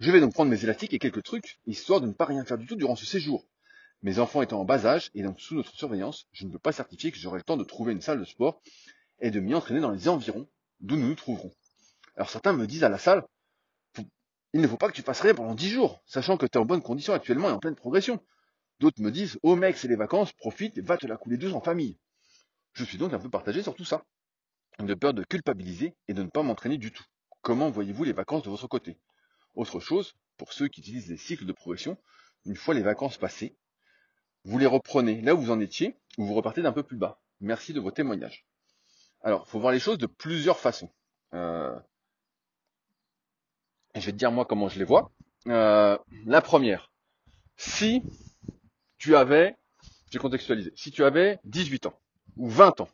[0.00, 2.58] Je vais donc prendre mes élastiques et quelques trucs, histoire de ne pas rien faire
[2.58, 3.48] du tout durant ce séjour.
[4.02, 6.72] Mes enfants étant en bas âge et donc sous notre surveillance, je ne peux pas
[6.72, 8.60] certifier que j'aurai le temps de trouver une salle de sport
[9.24, 10.46] et de m'y entraîner dans les environs
[10.80, 11.50] d'où nous nous trouverons.
[12.14, 13.26] Alors certains me disent à la salle,
[14.52, 16.60] il ne faut pas que tu fasses rien pendant dix jours, sachant que tu es
[16.60, 18.22] en bonne condition actuellement et en pleine progression.
[18.80, 21.54] D'autres me disent, oh mec, c'est les vacances, profite et va te la couler douce
[21.54, 21.98] en famille.
[22.74, 24.04] Je suis donc un peu partagé sur tout ça.
[24.78, 27.04] De peur de culpabiliser et de ne pas m'entraîner du tout.
[27.40, 28.98] Comment voyez-vous les vacances de votre côté?
[29.54, 31.96] Autre chose, pour ceux qui utilisent les cycles de progression,
[32.44, 33.56] une fois les vacances passées,
[34.44, 37.22] vous les reprenez là où vous en étiez, ou vous repartez d'un peu plus bas.
[37.40, 38.44] Merci de vos témoignages.
[39.24, 40.90] Alors, faut voir les choses de plusieurs façons.
[41.32, 41.74] Euh,
[43.94, 45.10] je vais te dire moi comment je les vois.
[45.46, 46.90] Euh, la première,
[47.56, 48.02] si
[48.98, 49.56] tu avais,
[50.10, 51.98] j'ai contextualisé, si tu avais 18 ans
[52.36, 52.88] ou 20 ans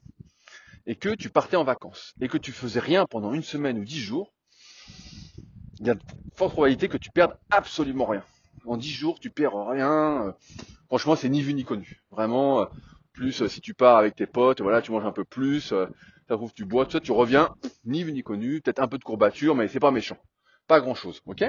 [0.87, 3.85] et que tu partais en vacances et que tu faisais rien pendant une semaine ou
[3.85, 4.33] 10 jours,
[5.81, 6.03] il y a de
[6.37, 8.25] fortes probabilités que tu perdes absolument rien.
[8.67, 10.37] En 10 jours, tu perds rien.
[10.87, 12.03] Franchement, c'est ni vu ni connu.
[12.13, 12.69] Vraiment,
[13.15, 15.73] plus si tu pars avec tes potes, voilà, tu manges un peu plus,
[16.31, 18.99] ça trouve tu bois, tout ça, tu reviens, ni vu ni connu, peut-être un peu
[18.99, 20.17] de courbature, mais c'est pas méchant
[20.71, 21.43] pas grand chose, ok?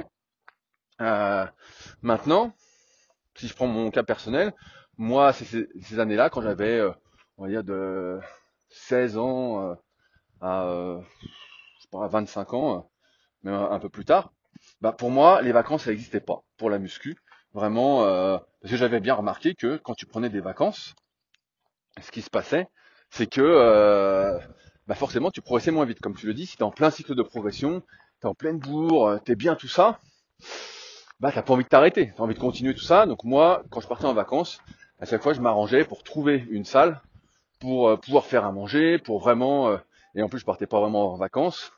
[0.99, 1.45] Euh,
[2.01, 2.55] Maintenant,
[3.35, 4.51] si je prends mon cas personnel,
[4.97, 6.91] moi, ces, ces années-là, quand j'avais, euh,
[7.37, 8.19] on va dire, de
[8.69, 9.75] 16 ans euh,
[10.41, 10.99] à,
[11.77, 12.89] je sais pas, 25 ans,
[13.43, 14.33] même un, peu plus tard,
[14.81, 17.15] bah pour moi, les vacances, ça n'existait pas pour la muscu.
[17.53, 17.99] Vraiment,
[18.61, 20.95] parce que j'avais bien remarqué que quand tu prenais des vacances,
[22.01, 22.69] ce qui se passait,
[23.11, 24.39] c'est que
[24.91, 26.01] bah forcément tu progressais moins vite.
[26.01, 27.81] Comme tu le dis, si tu es en plein cycle de progression,
[28.19, 30.01] tu es en pleine bourre, euh, tu es bien tout ça,
[31.21, 33.05] bah t'as pas envie de t'arrêter, tu as envie de continuer tout ça.
[33.05, 34.59] Donc moi, quand je partais en vacances,
[34.99, 36.99] à chaque fois je m'arrangeais pour trouver une salle,
[37.61, 39.79] pour euh, pouvoir faire à manger, pour vraiment...
[40.13, 41.71] et en plus je partais pas vraiment en vacances,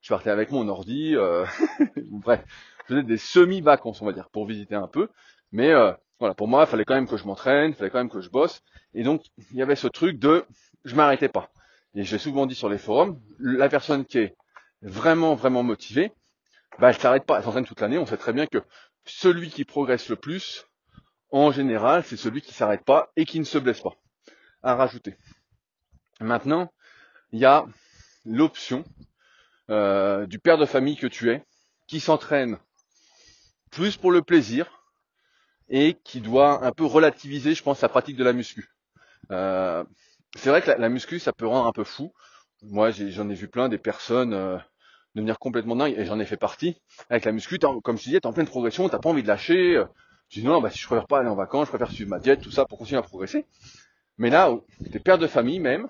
[0.00, 1.14] je partais avec mon ordi,
[2.10, 2.42] bref,
[2.88, 5.08] je faisais des semi-vacances on va dire, pour visiter un peu.
[5.52, 5.72] Mais
[6.18, 8.20] voilà, pour moi, il fallait quand même que je m'entraîne, il fallait quand même que
[8.20, 8.60] je bosse.
[8.92, 10.44] Et donc, il y avait ce truc de
[10.84, 11.48] je m'arrêtais pas.
[11.96, 14.36] Et j'ai souvent dit sur les forums, la personne qui est
[14.82, 16.12] vraiment, vraiment motivée,
[16.78, 17.98] bah, elle s'arrête pas, elle s'entraîne toute l'année.
[17.98, 18.62] On sait très bien que
[19.06, 20.66] celui qui progresse le plus,
[21.30, 23.94] en général, c'est celui qui s'arrête pas et qui ne se blesse pas.
[24.62, 25.16] À rajouter.
[26.20, 26.70] Maintenant,
[27.32, 27.64] il y a
[28.24, 28.84] l'option
[29.70, 31.42] euh, du père de famille que tu es,
[31.86, 32.58] qui s'entraîne
[33.70, 34.76] plus pour le plaisir,
[35.68, 38.70] et qui doit un peu relativiser, je pense, sa pratique de la muscu.
[39.30, 39.84] Euh,
[40.36, 42.12] c'est vrai que la, muscu, ça peut rendre un peu fou.
[42.62, 44.56] Moi, j'en ai, vu plein des personnes euh,
[45.14, 46.80] devenir complètement dingues, et j'en ai fait partie.
[47.10, 49.82] Avec la muscu, comme je disais, t'es en pleine progression, t'as pas envie de lâcher.
[50.28, 52.18] Tu dis non, bah si je préfère pas aller en vacances, je préfère suivre ma
[52.18, 53.46] diète, tout ça pour continuer à progresser.
[54.18, 54.52] Mais là,
[54.90, 55.88] t'es père de famille même,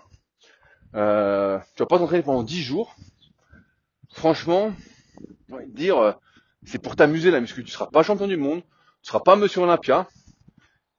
[0.94, 2.94] euh, tu vas pas t'entraîner pendant 10 jours.
[4.12, 4.72] Franchement,
[5.68, 6.12] dire, euh,
[6.64, 7.64] c'est pour t'amuser la muscu.
[7.64, 8.62] Tu seras pas champion du monde,
[9.02, 10.06] tu seras pas Monsieur Olympia.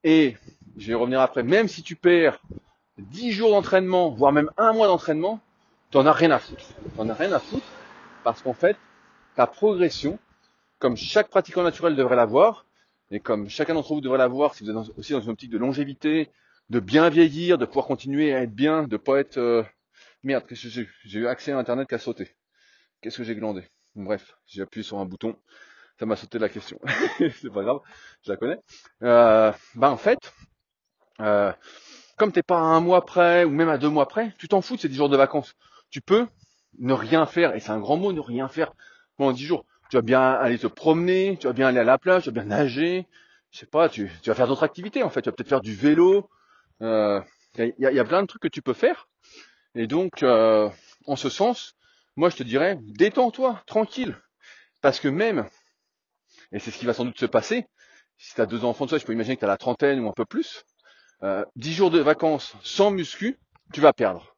[0.03, 0.38] Et
[0.77, 2.39] je vais revenir après, même si tu perds
[2.97, 5.39] 10 jours d'entraînement, voire même un mois d'entraînement,
[5.91, 6.65] tu n'en as rien à foutre.
[6.67, 7.65] Tu n'en as rien à foutre
[8.23, 8.77] parce qu'en fait,
[9.36, 10.19] ta progression,
[10.79, 12.65] comme chaque pratiquant naturel devrait l'avoir,
[13.12, 15.57] et comme chacun d'entre vous devrait l'avoir si vous êtes aussi dans une optique de
[15.57, 16.29] longévité,
[16.69, 19.38] de bien vieillir, de pouvoir continuer à être bien, de pas être...
[19.38, 19.63] Euh...
[20.23, 22.36] Merde, qu'est-ce que j'ai J'ai eu accès à Internet qui a sauté.
[23.01, 23.63] Qu'est-ce que j'ai glandé
[23.95, 25.38] Bref, j'ai appuyé sur un bouton
[25.99, 26.79] ça m'a sauté la question.
[27.17, 27.79] c'est pas grave,
[28.23, 28.60] je la connais.
[29.03, 30.19] Euh, bah en fait,
[31.19, 31.51] euh,
[32.17, 34.62] comme t'es pas à un mois près ou même à deux mois près, tu t'en
[34.62, 35.56] fous de ces dix jours de vacances.
[35.89, 36.27] Tu peux
[36.80, 38.73] ne rien faire, et c'est un grand mot, ne rien faire
[39.17, 39.65] pendant dix jours.
[39.89, 42.41] Tu vas bien aller te promener, tu vas bien aller à la plage, tu vas
[42.41, 43.08] bien nager,
[43.51, 45.73] je sais pas, tu, vas faire d'autres activités en fait, tu vas peut-être faire du
[45.73, 46.30] vélo.
[46.82, 47.21] Il euh,
[47.58, 49.08] y, a, y, a, plein de trucs que tu peux faire.
[49.75, 50.69] Et donc, euh,
[51.06, 51.75] en ce sens,
[52.15, 54.17] moi je te dirais, détends-toi, tranquille.
[54.82, 55.47] Parce que même
[56.51, 57.65] et c'est ce qui va sans doute se passer.
[58.17, 59.99] Si tu as deux enfants de ça, je peux imaginer que tu as la trentaine
[59.99, 60.65] ou un peu plus.
[61.23, 63.38] Euh, 10 jours de vacances sans muscu,
[63.73, 64.36] tu vas perdre.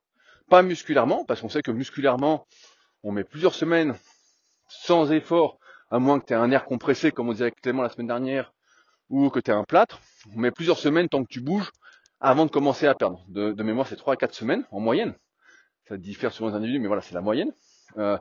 [0.49, 2.47] Pas musculairement, parce qu'on sait que musculairement,
[3.03, 3.95] on met plusieurs semaines
[4.67, 5.59] sans effort,
[5.91, 8.07] à moins que tu aies un air compressé, comme on disait avec Clément la semaine
[8.07, 8.53] dernière,
[9.09, 9.99] ou que tu aies un plâtre.
[10.35, 11.71] On met plusieurs semaines tant que tu bouges
[12.19, 13.23] avant de commencer à perdre.
[13.27, 15.15] De, mémoire, c'est 3 à 4 semaines en moyenne.
[15.87, 17.51] Ça diffère selon les individus, mais voilà, c'est la moyenne.
[17.97, 18.17] Euh,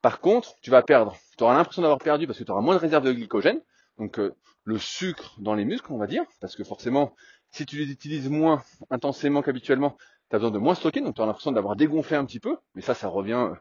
[0.00, 1.16] par contre, tu vas perdre.
[1.36, 3.60] Tu auras l'impression d'avoir perdu parce que tu auras moins de réserve de glycogène.
[3.98, 4.34] Donc euh,
[4.64, 6.24] le sucre dans les muscles, on va dire.
[6.40, 7.14] Parce que forcément,
[7.52, 9.96] si tu les utilises moins intensément qu'habituellement,
[10.30, 11.00] tu as besoin de moins stocker.
[11.00, 12.56] Donc tu auras l'impression d'avoir dégonflé un petit peu.
[12.74, 13.54] Mais ça, ça revient euh,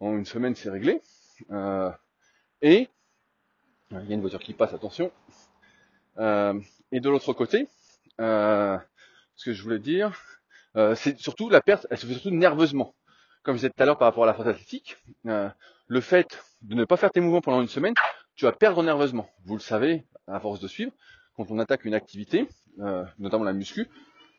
[0.00, 1.02] en une semaine, c'est réglé.
[1.50, 1.90] Euh,
[2.62, 2.88] et
[3.90, 5.10] il y a une voiture qui passe, attention.
[6.18, 7.68] et de l'autre côté,
[8.18, 10.12] ce que je voulais dire,
[10.94, 12.94] c'est surtout la perte, elle se fait surtout nerveusement
[13.48, 15.48] comme je disais tout à l'heure par rapport à la force athlétique, euh,
[15.86, 17.94] le fait de ne pas faire tes mouvements pendant une semaine,
[18.34, 19.26] tu vas perdre nerveusement.
[19.46, 20.92] Vous le savez, à force de suivre,
[21.38, 22.46] quand on attaque une activité,
[22.80, 23.88] euh, notamment la muscu,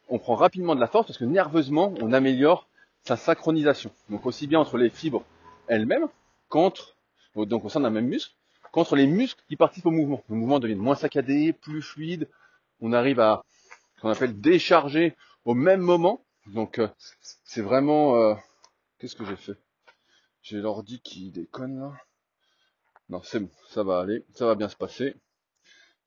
[0.09, 2.67] on prend rapidement de la force parce que nerveusement, on améliore
[3.03, 3.89] sa synchronisation.
[4.11, 5.23] Donc aussi bien entre les fibres
[5.67, 6.07] elles-mêmes,
[6.49, 6.95] qu'entre,
[7.35, 8.35] donc au sein d'un même muscle,
[8.71, 10.21] qu'entre les muscles qui participent au mouvement.
[10.29, 12.27] Le mouvement devient moins saccadé, plus fluide,
[12.81, 13.43] on arrive à
[13.95, 16.21] ce qu'on appelle décharger au même moment.
[16.47, 16.87] Donc euh,
[17.43, 18.35] c'est vraiment
[18.99, 19.57] Qu'est-ce que j'ai fait?
[20.41, 21.93] J'ai l'ordi qui déconne là.
[23.07, 25.15] Non, c'est bon, ça va aller, ça va bien se passer.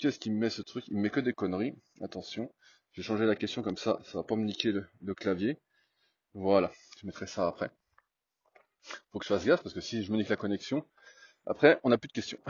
[0.03, 0.85] Qu'est-ce qui me met ce truc?
[0.89, 1.77] Il me met que des conneries.
[2.01, 2.53] Attention,
[2.91, 5.61] je vais changer la question comme ça, ça va pas me niquer le, clavier.
[6.35, 7.71] Voilà, je mettrai ça après.
[9.13, 10.85] Faut que je fasse gaffe parce que si je me nique la connexion,
[11.47, 12.41] après on n'a plus de questions.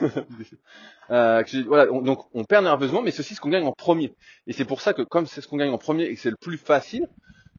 [1.10, 4.16] euh, voilà, donc on perd nerveusement, mais ceci ce qu'on gagne en premier.
[4.46, 6.30] Et c'est pour ça que comme c'est ce qu'on gagne en premier et que c'est
[6.30, 7.06] le plus facile,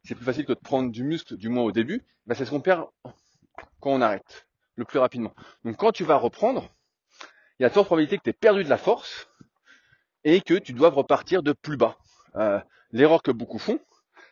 [0.02, 2.50] c'est plus facile que de prendre du muscle, du moins au début, bah c'est ce
[2.50, 2.86] qu'on perd
[3.78, 5.32] quand on arrête, le plus rapidement.
[5.64, 6.74] Donc quand tu vas reprendre,
[7.60, 9.28] il y a de fortes probabilités que tu aies perdu de la force
[10.24, 11.96] et que tu doives repartir de plus bas.
[12.36, 12.60] Euh,
[12.92, 13.78] l'erreur que beaucoup font,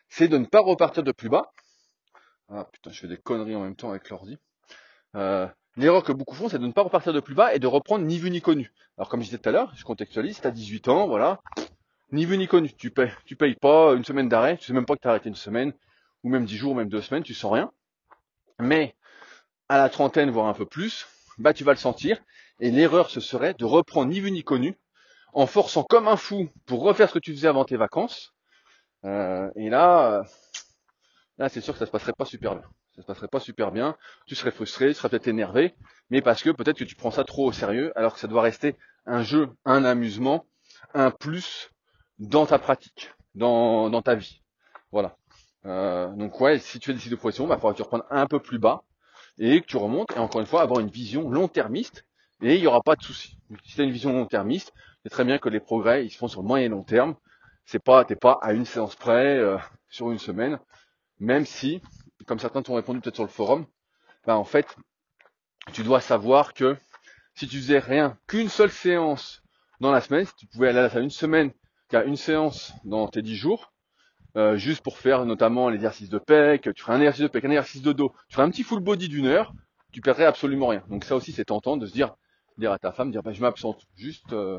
[0.08, 1.52] c'est de ne pas repartir de plus bas.
[2.48, 4.38] Ah putain, je fais des conneries en même temps avec l'ordi.
[5.16, 7.66] Euh, L'erreur que beaucoup font, c'est de ne pas repartir de plus bas et de
[7.66, 8.70] reprendre ni vu ni connu.
[8.98, 11.40] Alors comme je disais tout à l'heure, je contextualise, tu as 18 ans, voilà,
[12.10, 12.70] ni vu ni connu.
[12.74, 15.12] Tu payes, tu payes pas une semaine d'arrêt, tu sais même pas que tu as
[15.12, 15.72] arrêté une semaine,
[16.24, 17.72] ou même dix jours, ou même deux semaines, tu sens rien.
[18.58, 18.94] Mais
[19.70, 21.06] à la trentaine, voire un peu plus,
[21.38, 22.20] bah tu vas le sentir.
[22.60, 24.76] Et l'erreur, ce serait de reprendre ni vu ni connu,
[25.32, 28.34] en forçant comme un fou pour refaire ce que tu faisais avant tes vacances.
[29.04, 30.24] Euh, et là, euh,
[31.38, 32.68] là, c'est sûr que ça se passerait pas super bien.
[32.94, 33.96] Ça se passerait pas super bien.
[34.26, 35.74] Tu serais frustré, tu serais peut-être énervé,
[36.10, 38.42] mais parce que peut-être que tu prends ça trop au sérieux, alors que ça doit
[38.42, 40.44] rester un jeu, un amusement,
[40.94, 41.70] un plus
[42.18, 44.42] dans ta pratique, dans, ta vie.
[44.92, 45.16] Voilà.
[45.64, 47.82] Euh, donc ouais, si tu fais des cycles de progression, bah, il faudra que tu
[47.82, 48.82] reprennes un peu plus bas
[49.38, 52.04] et que tu remontes et encore une fois avoir une vision long-termiste
[52.42, 53.38] et il n'y aura pas de souci.
[53.64, 56.28] Si tu as une vision long-termiste, c'est très bien que les progrès ils se font
[56.28, 57.16] sur le moyen et long terme.
[57.64, 60.58] C'est pas t'es pas à une séance près euh, sur une semaine,
[61.20, 61.80] même si,
[62.26, 63.66] comme certains t'ont répondu peut-être sur le forum,
[64.26, 64.76] bah en fait
[65.72, 66.76] tu dois savoir que
[67.34, 69.42] si tu faisais rien qu'une seule séance
[69.80, 71.52] dans la semaine, si tu pouvais aller à la une semaine
[71.88, 73.72] qu'à une séance dans tes dix jours,
[74.36, 77.50] euh, juste pour faire notamment l'exercice de pec, tu ferais un exercice de pec, un
[77.50, 79.52] exercice de dos, tu ferais un petit full body d'une heure,
[79.92, 80.82] tu perdrais absolument rien.
[80.88, 82.14] Donc ça aussi c'est tentant de se dire,
[82.58, 84.58] dire à ta femme, dire bah, je m'absente juste euh,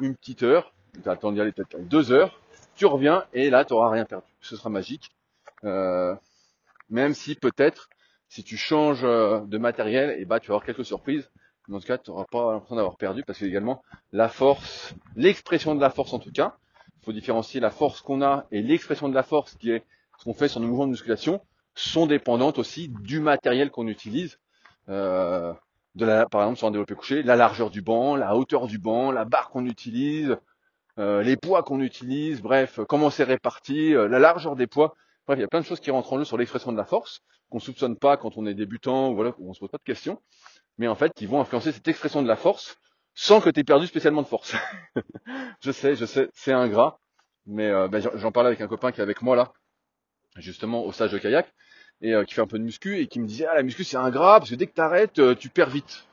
[0.00, 2.40] une petite heure, tu attends d'y aller peut-être deux heures,
[2.76, 4.26] tu reviens et là tu n'auras rien perdu.
[4.40, 5.10] Ce sera magique.
[5.64, 6.14] Euh,
[6.88, 7.88] même si peut-être
[8.28, 11.28] si tu changes de matériel, et bah tu vas avoir quelques surprises.
[11.68, 15.74] Dans ce cas, tu n'auras pas l'impression d'avoir perdu parce que également la force, l'expression
[15.74, 16.56] de la force en tout cas,
[17.00, 19.84] il faut différencier la force qu'on a et l'expression de la force qui est
[20.18, 21.40] ce qu'on fait sur nos mouvements de musculation
[21.74, 24.38] sont dépendantes aussi du matériel qu'on utilise.
[24.88, 25.52] Euh,
[25.94, 28.78] de la, par exemple sur un développé couché, la largeur du banc, la hauteur du
[28.78, 30.36] banc, la barre qu'on utilise,
[30.98, 34.94] euh, les poids qu'on utilise, bref, comment c'est réparti, euh, la largeur des poids.
[35.26, 36.84] Bref, il y a plein de choses qui rentrent en jeu sur l'expression de la
[36.84, 39.82] force qu'on soupçonne pas quand on est débutant ou voilà, on se pose pas de
[39.82, 40.22] questions,
[40.78, 42.76] mais en fait qui vont influencer cette expression de la force
[43.14, 44.54] sans que tu aies perdu spécialement de force.
[45.60, 47.00] je sais, je sais, c'est ingrat,
[47.46, 49.52] mais euh, ben, j'en parlais avec un copain qui est avec moi là,
[50.36, 51.52] justement au stage de kayak,
[52.02, 53.84] et euh, qui fait un peu de muscu, et qui me disait, ah la muscu
[53.84, 56.06] c'est ingrat, parce que dès que t'arrêtes, euh, tu perds vite.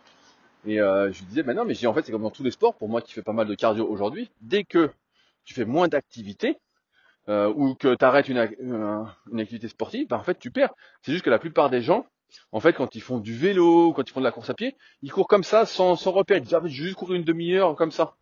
[0.66, 2.76] Et je lui disais, ben non, mais en fait c'est comme dans tous les sports,
[2.76, 4.92] pour moi qui fais pas mal de cardio aujourd'hui, dès que
[5.46, 6.58] tu fais moins d'activité,
[7.30, 10.74] ou que tu arrêtes une, une, activité sportive, ben en fait tu perds.
[11.04, 12.06] C'est juste que la plupart des gens,
[12.52, 14.76] en fait, quand ils font du vélo, quand ils font de la course à pied,
[15.02, 16.38] ils courent comme ça, sans, sans repère.
[16.38, 18.16] Ils disent, ah, je vais juste courir une demi-heure comme ça.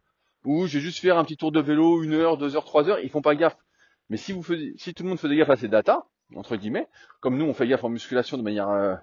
[0.45, 2.87] Ou je vais juste faire un petit tour de vélo, une heure, deux heures, trois
[2.89, 2.99] heures.
[2.99, 3.57] Ils font pas gaffe.
[4.09, 6.87] Mais si vous faisiez, si tout le monde faisait gaffe à ces datas, entre guillemets,
[7.19, 8.95] comme nous on fait gaffe en musculation de manière, euh,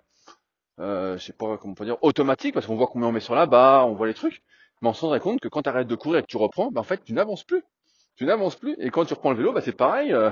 [0.80, 3.20] euh, je sais pas comment on peut dire, automatique, parce qu'on voit combien on met
[3.20, 4.42] sur la barre, on voit les trucs,
[4.80, 6.70] mais on se rendrait compte que quand tu arrêtes de courir et que tu reprends,
[6.70, 7.62] bah, en fait tu n'avances plus.
[8.16, 8.76] Tu n'avances plus.
[8.78, 10.12] Et quand tu reprends le vélo, bah, c'est pareil.
[10.12, 10.30] Euh,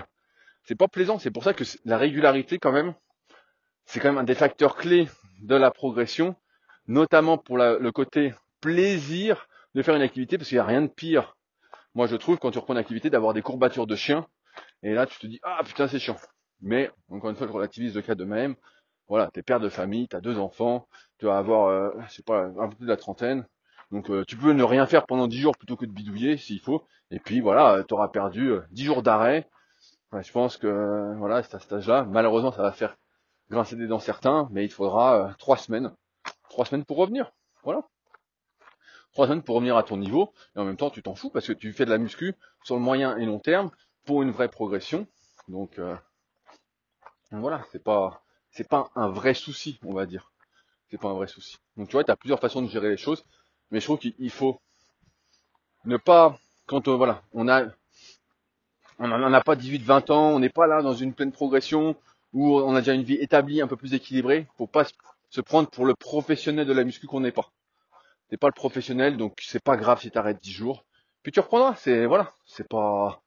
[0.65, 1.19] c'est pas plaisant.
[1.19, 2.95] C'est pour ça que la régularité quand même,
[3.87, 5.09] c'est quand même un des facteurs clés
[5.43, 6.37] de la progression,
[6.87, 10.89] notamment pour le côté plaisir de faire une activité, parce qu'il n'y a rien de
[10.89, 11.37] pire.
[11.95, 14.27] Moi, je trouve, quand tu reprends une activité, d'avoir des courbatures de chien,
[14.83, 16.17] et là, tu te dis, ah putain, c'est chiant.
[16.63, 18.55] Mais, encore une fois, je relativise le cas de même.
[19.09, 20.87] Voilà, t'es père de famille, t'as deux enfants,
[21.19, 23.47] tu vas avoir, euh, je sais pas, un peu plus de la trentaine.
[23.91, 26.61] Donc, euh, tu peux ne rien faire pendant dix jours plutôt que de bidouiller, s'il
[26.61, 26.87] faut.
[27.11, 29.49] Et puis, voilà, tu auras perdu euh, dix jours d'arrêt.
[30.13, 32.05] je pense que, voilà, c'est à cet âge-là.
[32.05, 32.97] Malheureusement, ça va faire
[33.51, 35.93] grincer des dents certains, mais il faudra euh, trois semaines.
[36.49, 37.33] Trois semaines pour revenir.
[37.65, 37.83] Voilà.
[39.13, 41.47] Trois semaines pour revenir à ton niveau, et en même temps tu t'en fous parce
[41.47, 43.71] que tu fais de la muscu sur le moyen et long terme
[44.07, 45.09] pour une vraie progression.
[45.49, 45.97] Donc, euh,
[47.33, 50.33] voilà, c'est pas c'est pas un vrai souci, on va dire.
[50.91, 51.59] C'est pas un vrai souci.
[51.77, 53.25] Donc tu vois, tu as plusieurs façons de gérer les choses,
[53.71, 54.61] mais je trouve qu'il faut
[55.85, 57.67] ne pas quand euh, voilà, on a
[58.99, 61.97] on n'en a pas 18-20 ans, on n'est pas là dans une pleine progression,
[62.35, 64.85] où on a déjà une vie établie, un peu plus équilibrée, faut pas
[65.31, 67.51] se prendre pour le professionnel de la muscu qu'on n'est pas.
[68.29, 70.85] T'es pas le professionnel, donc c'est pas grave si t'arrêtes 10 jours.
[71.23, 73.23] Puis tu reprendras, c'est voilà, c'est pas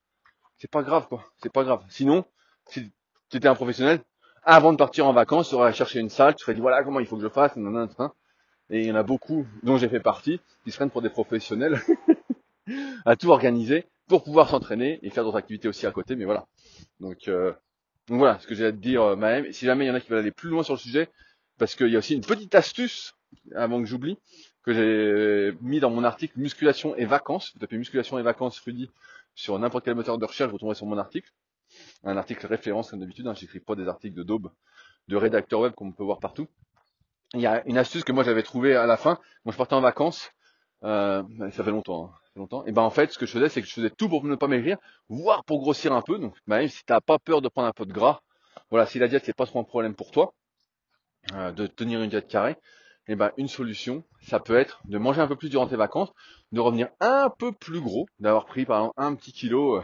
[0.57, 1.83] c'est pas grave quoi, c'est pas grave.
[1.89, 2.25] Sinon,
[2.67, 2.91] si
[3.33, 3.99] tu étais un professionnel,
[4.43, 6.99] avant de partir en vacances, tu aurais cherché une salle, tu serais dit voilà comment
[6.99, 7.57] il faut que je fasse,
[8.69, 11.09] et il y en a beaucoup dont j'ai fait partie qui se prennent pour des
[11.09, 11.81] professionnels
[13.05, 16.45] à tout organiser pour pouvoir s'entraîner et faire d'autres activités aussi à côté, mais voilà.
[16.99, 17.53] Donc euh,
[18.07, 19.51] donc voilà ce que j'ai à te dire, euh, Maëm.
[19.51, 21.09] Si jamais il y en a qui veulent aller plus loin sur le sujet,
[21.57, 23.15] parce qu'il y a aussi une petite astuce,
[23.55, 24.19] avant que j'oublie,
[24.61, 27.51] que j'ai mis dans mon article musculation et vacances.
[27.53, 28.91] Vous tapez musculation et vacances Rudy
[29.33, 31.31] sur n'importe quel moteur de recherche, vous tomberez sur mon article.
[32.03, 34.51] Un article référence comme d'habitude, hein, j'écris pas des articles de daube
[35.07, 36.47] de rédacteur web comme on peut voir partout.
[37.33, 39.19] Il y a une astuce que moi j'avais trouvée à la fin.
[39.43, 40.31] Moi je partais en vacances,
[40.83, 42.65] euh, ça fait longtemps, hein longtemps.
[42.65, 44.35] Et ben en fait, ce que je faisais, c'est que je faisais tout pour ne
[44.35, 44.77] pas maigrir,
[45.09, 46.17] voire pour grossir un peu.
[46.19, 48.21] Donc même si t'as pas peur de prendre un peu de gras,
[48.69, 50.33] voilà, si la diète c'est pas trop un problème pour toi,
[51.33, 52.57] euh, de tenir une diète carrée,
[53.07, 56.11] et ben une solution, ça peut être de manger un peu plus durant tes vacances,
[56.51, 59.83] de revenir un peu plus gros, d'avoir pris par exemple un petit kilo, euh,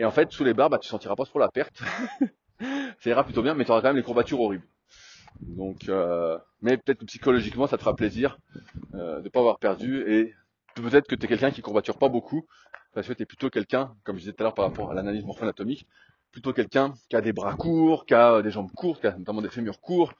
[0.00, 1.82] et en fait sous les barres, bah tu sentiras pas trop la perte.
[2.60, 4.66] ça ira plutôt bien, mais tu auras quand même les courbatures horribles.
[5.42, 8.38] Donc, euh, mais peut-être que psychologiquement, ça te fera plaisir
[8.94, 10.34] euh, de ne pas avoir perdu et
[10.74, 12.46] peut-être que tu es quelqu'un qui courbature pas beaucoup
[12.94, 14.94] parce que tu es plutôt quelqu'un, comme je disais tout à l'heure par rapport à
[14.94, 15.86] l'analyse morpho-anatomique,
[16.32, 19.42] plutôt quelqu'un qui a des bras courts, qui a des jambes courtes, qui a notamment
[19.42, 20.14] des fémurs courts,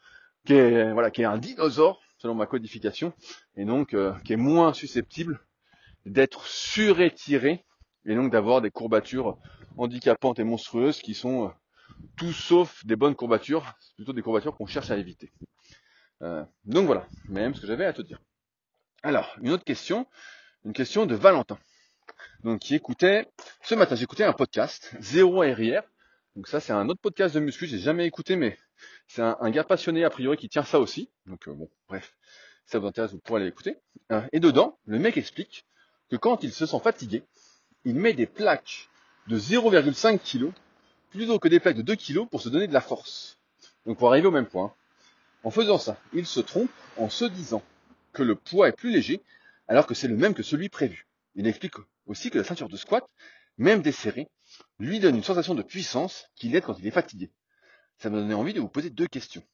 [0.44, 3.14] qui est voilà, qui est un dinosaure selon ma codification
[3.56, 5.40] et donc euh, qui est moins susceptible
[6.04, 7.64] d'être surétiré
[8.04, 9.38] et donc d'avoir des courbatures
[9.80, 11.50] handicapantes et monstrueuses qui sont euh,
[12.16, 15.32] tout sauf des bonnes courbatures, plutôt des courbatures qu'on cherche à éviter.
[16.22, 18.20] Euh, donc voilà, même ce que j'avais à te dire.
[19.02, 20.06] Alors, une autre question,
[20.64, 21.58] une question de Valentin.
[22.44, 23.28] Donc qui écoutait,
[23.62, 25.82] ce matin j'écoutais un podcast, Zéro RIR.
[26.36, 28.58] Donc ça c'est un autre podcast de muscu, j'ai jamais écouté, mais
[29.08, 31.10] c'est un, gars passionné a priori qui tient ça aussi.
[31.26, 32.16] Donc euh, bon, bref,
[32.66, 33.78] ça vous intéresse, vous pourrez aller écouter.
[34.12, 35.66] Euh, et dedans, le mec explique
[36.10, 37.22] que quand il se sent fatigué,
[37.84, 38.89] il met des plaques
[39.30, 40.50] de 0,5 kg
[41.10, 43.38] plutôt que des plaques de 2 kg pour se donner de la force.
[43.86, 44.74] Donc pour arriver au même point.
[45.44, 47.62] En faisant ça, il se trompe en se disant
[48.12, 49.22] que le poids est plus léger
[49.68, 51.06] alors que c'est le même que celui prévu.
[51.36, 51.74] Il explique
[52.06, 53.06] aussi que la ceinture de squat,
[53.56, 54.26] même desserrée,
[54.80, 57.30] lui donne une sensation de puissance qui l'aide quand il est fatigué.
[57.98, 59.44] Ça m'a donné envie de vous poser deux questions.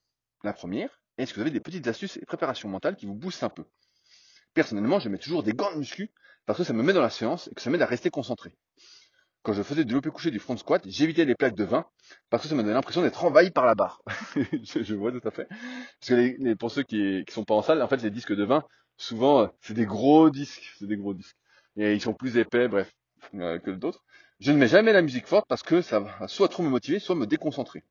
[0.43, 3.43] La première, est-ce que vous avez des petites astuces et préparations mentales qui vous boostent
[3.43, 3.65] un peu?
[4.55, 6.11] Personnellement, je mets toujours des gants de muscu
[6.47, 8.57] parce que ça me met dans la séance et que ça m'aide à rester concentré.
[9.47, 11.87] Quand je faisais du développé couché du front squat, j'évitais les plaques de vin
[12.31, 14.03] parce que ça me donnait l'impression d'être envahi par la barre.
[14.35, 15.47] je, vois tout à fait.
[16.01, 18.43] Parce que pour ceux qui, qui sont pas en salle, en fait, les disques de
[18.43, 18.65] vin,
[18.97, 21.37] souvent, euh, c'est des gros disques, c'est des gros disques.
[21.77, 22.93] Et ils sont plus épais, bref,
[23.35, 24.03] euh, que d'autres.
[24.41, 26.99] Je ne mets jamais la musique forte parce que ça va soit trop me motiver,
[26.99, 27.85] soit me déconcentrer.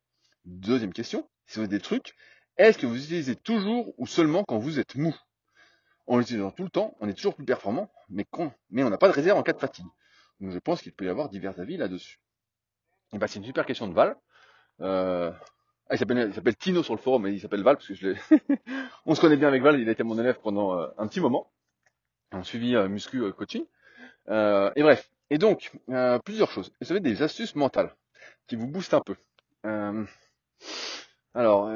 [0.44, 2.16] Deuxième question, si vous avez des trucs,
[2.58, 5.16] est-ce que vous utilisez toujours ou seulement quand vous êtes mou?
[6.06, 9.14] En l'utilisant tout le temps, on est toujours plus performant, mais on n'a pas de
[9.14, 9.86] réserve en cas de fatigue.
[10.40, 12.20] Donc je pense qu'il peut y avoir divers avis là-dessus.
[13.12, 14.16] Et bah c'est une super question de Val.
[14.80, 15.32] Euh,
[15.88, 18.16] ah, il s'appelle Tino sur le forum, mais il s'appelle Val parce que je l'ai.
[19.06, 21.20] on se connaît bien avec Val, il a été mon élève pendant euh, un petit
[21.20, 21.48] moment.
[22.32, 23.64] On suivi euh, muscu euh, coaching.
[24.28, 25.10] et bref.
[25.30, 25.72] Et donc,
[26.24, 26.72] plusieurs choses.
[26.80, 27.94] Vous avez des astuces mentales
[28.46, 29.16] qui vous boostent un peu.
[31.34, 31.68] alors,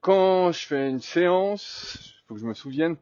[0.00, 2.96] quand je fais une séance, il faut que je me souvienne.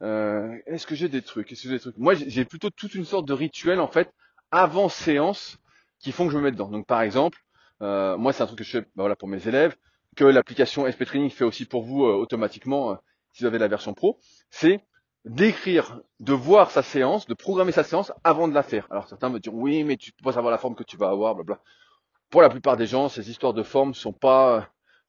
[0.00, 1.52] Est-ce que j'ai des trucs?
[1.52, 1.98] Est-ce que j'ai des trucs?
[1.98, 4.10] Moi, j'ai plutôt toute une sorte de rituel en fait
[4.54, 5.58] avant séance
[5.98, 6.68] qui font que je me mets dedans.
[6.68, 7.38] Donc, par exemple,
[7.80, 9.76] moi, c'est un truc que je fais bah, voilà, pour mes élèves
[10.14, 12.94] que l'application SP Training fait aussi pour vous euh, automatiquement euh,
[13.32, 14.18] si vous avez la version pro,
[14.50, 14.80] c'est
[15.24, 18.86] d'écrire, de voir sa séance, de programmer sa séance avant de la faire.
[18.90, 21.08] Alors certains me diront oui, mais tu peux pas savoir la forme que tu vas
[21.08, 21.60] avoir, blabla.
[22.30, 24.60] Pour la plupart des gens, ces histoires de forme sont pas euh,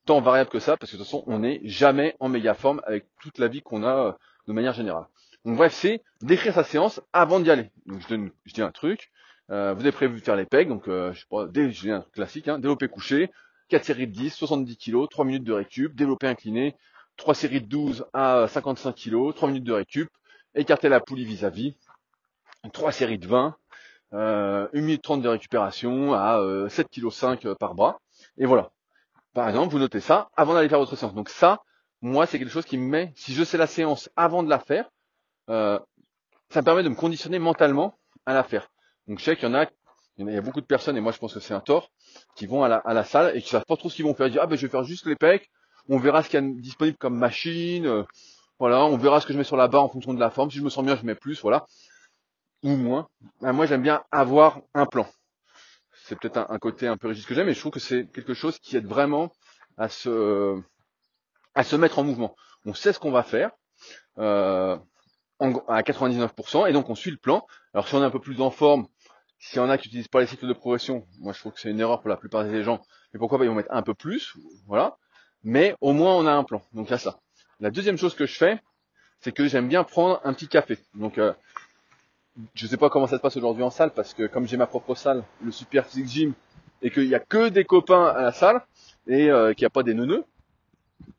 [0.05, 2.81] tant variables que ça, parce que de toute façon, on n'est jamais en méga forme
[2.85, 5.07] avec toute la vie qu'on a de manière générale.
[5.43, 7.69] Donc bref, c'est d'écrire sa séance avant d'y aller.
[7.85, 9.11] Donc je, donne, je dis un truc.
[9.49, 12.47] Vous avez prévu de faire les pegs, donc je sais pas, dis un truc classique,
[12.47, 13.31] hein, développer couché,
[13.69, 16.75] 4 séries de 10, 70 kg, 3 minutes de récup, développer incliné,
[17.17, 20.09] 3 séries de 12 à 55 kg, 3 minutes de récup,
[20.53, 21.75] écarter la poulie vis-à-vis,
[22.73, 23.55] 3 séries de 20,
[24.13, 27.99] euh, 1 minute 30 de récupération à 7 kg 5 par bras.
[28.37, 28.71] Et voilà.
[29.33, 31.13] Par exemple, vous notez ça avant d'aller faire votre séance.
[31.13, 31.61] Donc ça,
[32.01, 34.59] moi, c'est quelque chose qui me met, si je sais la séance avant de la
[34.59, 34.89] faire,
[35.49, 35.79] euh,
[36.49, 38.69] ça me permet de me conditionner mentalement à la faire.
[39.07, 39.65] Donc je sais qu'il y en a
[40.17, 41.91] il y a beaucoup de personnes, et moi je pense que c'est un tort,
[42.35, 44.27] qui vont à la, salle et qui savent pas trop ce qu'ils vont faire.
[44.27, 45.49] Ils disent, ah ben je vais faire juste les pecs,
[45.89, 48.03] on verra ce qu'il y a disponible comme machine, euh,
[48.59, 50.49] voilà, on verra ce que je mets sur la barre en fonction de la forme.
[50.49, 51.65] Si je me sens bien, je mets plus, voilà.
[52.63, 53.09] Ou moins.
[53.41, 55.07] Ben, moi j'aime bien avoir un plan.
[56.05, 58.33] C'est peut-être un, côté un peu rigide que j'aime, mais je trouve que c'est quelque
[58.33, 59.31] chose qui aide vraiment
[59.77, 60.57] à se,
[61.55, 62.35] à se mettre en mouvement.
[62.65, 63.51] On sait ce qu'on va faire.
[64.17, 64.77] Euh,
[65.39, 67.45] à 99% et donc on suit le plan.
[67.73, 68.87] Alors si on est un peu plus en forme,
[69.45, 71.59] s'il y en a qui utilisent pas les cycles de progression, moi je trouve que
[71.59, 72.81] c'est une erreur pour la plupart des gens.
[73.13, 74.33] Mais pourquoi pas ils vont mettre un peu plus,
[74.65, 74.97] voilà.
[75.43, 76.63] Mais au moins on a un plan.
[76.73, 77.19] Donc il y a ça.
[77.59, 78.59] La deuxième chose que je fais,
[79.19, 80.79] c'est que j'aime bien prendre un petit café.
[80.95, 81.31] Donc euh,
[82.55, 84.65] je sais pas comment ça se passe aujourd'hui en salle parce que comme j'ai ma
[84.65, 86.33] propre salle, le Super Physique Gym,
[86.81, 88.65] et qu'il y a que des copains à la salle
[89.07, 90.25] et euh, qu'il n'y a pas des neuneux,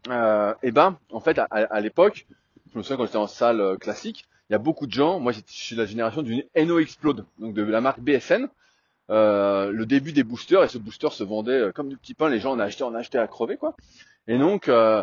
[0.09, 2.27] euh, et ben en fait à l'époque,
[2.73, 5.19] je me souviens quand j'étais en salle euh, classique, il y a beaucoup de gens,
[5.19, 8.49] moi je suis la génération d'une Eno Explode, donc de la marque BSN,
[9.11, 12.29] euh, le début des boosters, et ce booster se vendait euh, comme du petit pain,
[12.29, 13.77] les gens en achetaient, en achetaient à crever quoi.
[14.29, 15.03] Et donc euh,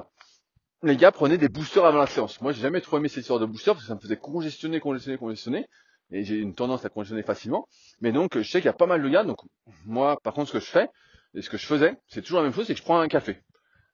[0.81, 2.39] les gars prenaient des boosters avant la séance.
[2.41, 4.79] Moi j'ai jamais trop aimé cette histoire de booster parce que ça me faisait congestionner,
[4.79, 5.67] congestionner, congestionner.
[6.11, 7.67] Et j'ai une tendance à congestionner facilement.
[8.01, 9.23] Mais donc je sais qu'il y a pas mal de gars.
[9.23, 9.39] Donc
[9.85, 10.89] moi par contre ce que je fais,
[11.33, 13.07] et ce que je faisais, c'est toujours la même chose, c'est que je prends un
[13.07, 13.41] café.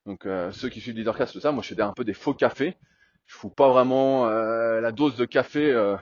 [0.05, 2.75] Donc ceux qui suivent Leadercast, tout ça, moi je fais un peu des faux cafés
[3.29, 5.95] je fous pas vraiment euh, la dose de café euh,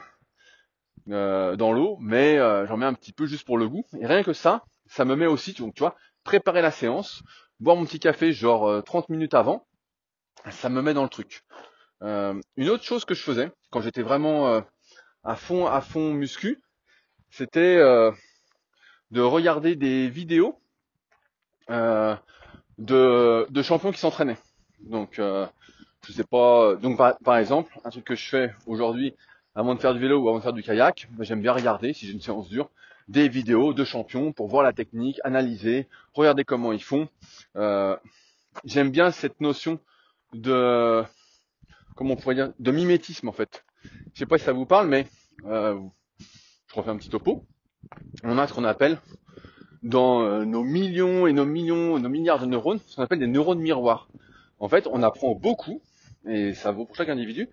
[1.10, 3.86] euh, dans l'eau, mais j'en mets un petit peu juste pour le goût.
[4.00, 7.22] Et rien que ça, ça me met aussi, donc tu vois, préparer la séance,
[7.60, 9.68] boire mon petit café genre 30 minutes avant,
[10.50, 11.44] ça me met dans le truc.
[12.02, 14.64] Une autre chose que je faisais quand j'étais vraiment
[15.26, 16.62] à fond, à fond muscu,
[17.30, 17.76] c'était
[19.12, 20.62] de regarder des vidéos
[21.68, 22.16] de,
[23.50, 24.38] de champions qui s'entraînaient.
[24.80, 25.20] Donc,
[26.08, 26.76] je sais pas.
[26.76, 29.14] Donc, par, exemple, un truc que je fais aujourd'hui,
[29.56, 31.94] avant de faire du vélo ou avant de faire du kayak, ben, j'aime bien regarder,
[31.94, 32.70] si j'ai une séance dure,
[33.08, 37.08] des vidéos de champions pour voir la technique, analyser, regarder comment ils font.
[38.66, 39.80] j'aime bien cette notion
[40.34, 41.04] de
[41.96, 43.66] comment on pourrait dire, de mimétisme en fait.
[44.14, 45.08] Je sais pas si ça vous parle, mais
[45.46, 45.80] euh,
[46.68, 47.46] je refais un petit topo.
[48.24, 49.00] On a ce qu'on appelle
[49.84, 53.28] dans euh, nos millions et nos millions, nos milliards de neurones, ce qu'on appelle des
[53.28, 54.10] neurones miroirs.
[54.60, 55.82] En fait, on apprend beaucoup,
[56.26, 57.50] et ça vaut pour chaque individu,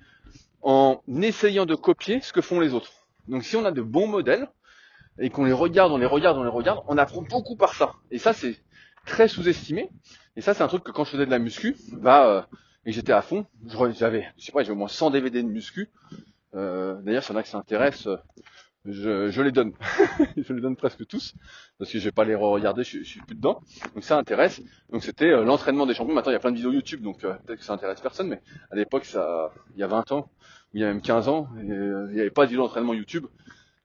[0.62, 2.92] en essayant de copier ce que font les autres.
[3.28, 4.48] Donc si on a de bons modèles,
[5.18, 7.94] et qu'on les regarde, on les regarde, on les regarde, on apprend beaucoup par ça.
[8.10, 8.56] Et ça, c'est
[9.06, 9.90] très sous-estimé.
[10.36, 12.42] Et ça, c'est un truc que quand je faisais de la muscu, bah, euh,
[12.86, 13.46] et j'étais à fond.
[13.96, 15.90] J'avais, je sais pas, j'ai au moins 100 DVD de muscu.
[16.54, 18.18] Euh, D'ailleurs, s'il y en a qui s'intéressent,
[18.84, 19.72] je, je, les donne.
[20.36, 21.34] je les donne presque tous
[21.78, 23.60] parce que je vais pas les re-regarder, je, je, suis plus dedans.
[23.94, 24.60] Donc ça intéresse.
[24.90, 26.14] Donc c'était euh, l'entraînement des champions.
[26.14, 28.28] Maintenant, il y a plein de vidéos YouTube, donc euh, peut-être que ça intéresse personne,
[28.28, 30.30] mais à l'époque, ça, il y a 20 ans,
[30.74, 33.26] il y a même 15 ans, euh, il n'y avait pas de vidéo d'entraînement YouTube.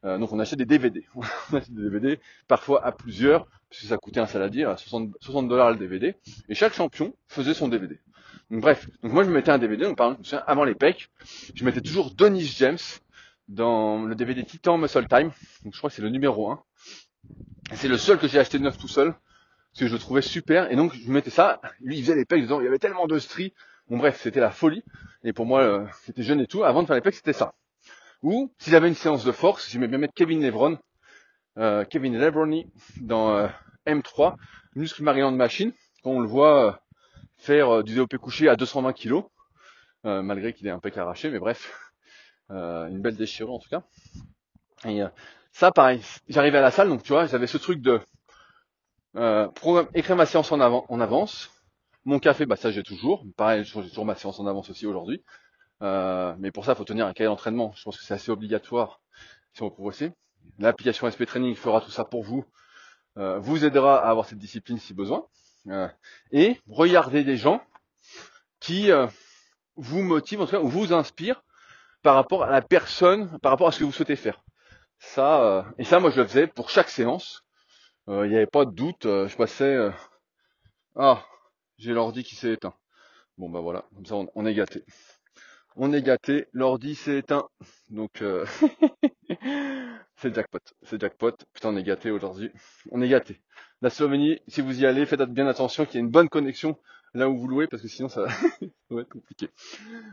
[0.03, 1.05] donc on achetait des DVD.
[1.15, 5.11] on achetait des DVD, parfois à plusieurs, parce que ça coûtait un saladier, à 60,
[5.21, 6.15] 60 dollars le DVD.
[6.49, 7.99] Et chaque champion faisait son DVD.
[8.51, 11.09] Donc, bref, donc moi je me mettais un DVD, donc par exemple, avant les pecs,
[11.53, 12.79] je mettais toujours Denis James
[13.49, 15.31] dans le DVD Titan Muscle Time.
[15.63, 16.63] Donc je crois que c'est le numéro 1.
[17.73, 20.71] C'est le seul que j'ai acheté neuf tout seul, parce que je le trouvais super.
[20.71, 23.07] Et donc je mettais ça, lui il faisait les pecs dedans, il y avait tellement
[23.07, 23.53] de stries.
[23.89, 24.83] Bon bref, c'était la folie.
[25.23, 26.63] Et pour moi, euh, c'était jeune et tout.
[26.63, 27.53] Avant de faire les pecs, c'était ça.
[28.21, 30.77] Ou s'il avait une séance de force, j'aimais bien mettre Kevin Lebron,
[31.57, 32.67] euh, Kevin Lebroni
[33.01, 33.47] dans euh,
[33.87, 34.35] M3,
[34.75, 35.73] muscle Maryland Machine.
[36.03, 36.81] Quand on le voit
[37.37, 39.23] faire euh, du développé couché à 220 kg,
[40.05, 41.88] euh, malgré qu'il ait un pec arraché, mais bref, euh,
[42.49, 43.83] une belle déchirure en tout cas.
[44.85, 45.01] Et
[45.51, 47.99] ça, pareil, j'arrivais à la salle, donc tu vois, j'avais ce truc de
[49.93, 51.51] écrire ma séance en, avant, en avance.
[52.05, 53.23] Mon café, bah ça j'ai toujours.
[53.35, 55.23] Pareil, j'ai toujours ma séance en avance aussi aujourd'hui.
[55.81, 57.73] mais pour ça, il faut tenir un cahier d'entraînement.
[57.75, 59.01] Je pense que c'est assez obligatoire
[59.53, 60.11] si on veut progresser.
[60.57, 62.45] L'application SP Training fera tout ça pour vous,
[63.15, 65.25] vous aidera à avoir cette discipline si besoin.
[65.67, 65.87] Euh,
[66.31, 67.61] et regardez des gens
[68.59, 69.07] qui euh,
[69.75, 71.43] vous motivent, en tout cas, ou vous inspirent
[72.01, 74.43] par rapport à la personne, par rapport à ce que vous souhaitez faire.
[74.99, 77.43] Ça, euh, et ça, moi, je le faisais pour chaque séance.
[78.07, 79.03] Il n'y avait pas de doute.
[79.03, 79.77] je passais.
[80.95, 81.23] ah,
[81.77, 82.73] j'ai l'ordi qui s'est éteint.
[83.37, 84.83] Bon, bah voilà, comme ça, on, est gâté.
[85.75, 86.47] On est gâté.
[86.51, 87.47] L'ordi s'est éteint.
[87.91, 88.23] Donc,
[90.15, 90.59] c'est jackpot.
[90.81, 91.33] C'est jackpot.
[91.53, 92.51] Putain, on est gâté aujourd'hui.
[92.89, 93.43] On est gâté
[93.81, 96.77] la Slovénie, si vous y allez, faites bien attention qu'il y ait une bonne connexion
[97.13, 98.25] là où vous louez, parce que sinon ça,
[98.89, 99.49] va être compliqué.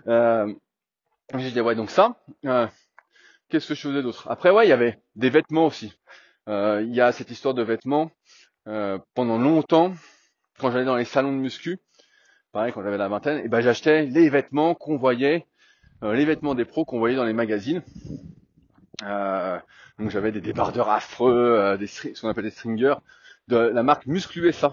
[0.06, 0.52] Euh,
[1.34, 2.16] j'ai dit ouais donc ça.
[2.44, 2.66] Euh,
[3.48, 4.28] Qu'est-ce que je faisais d'autre?
[4.28, 5.92] Après ouais, il y avait des vêtements aussi.
[6.48, 8.10] Euh, il y a cette histoire de vêtements.
[8.68, 9.92] Euh, pendant longtemps,
[10.58, 11.78] quand j'allais dans les salons de muscu,
[12.50, 15.46] pareil quand j'avais la vingtaine, et eh ben j'achetais les vêtements qu'on voyait,
[16.02, 17.82] euh, les vêtements des pros qu'on voyait dans les magazines.
[19.04, 19.58] Euh,
[19.98, 22.96] donc j'avais des débardeurs affreux, des ce qu'on appelle des stringers,
[23.48, 24.72] de la marque Muscle USA.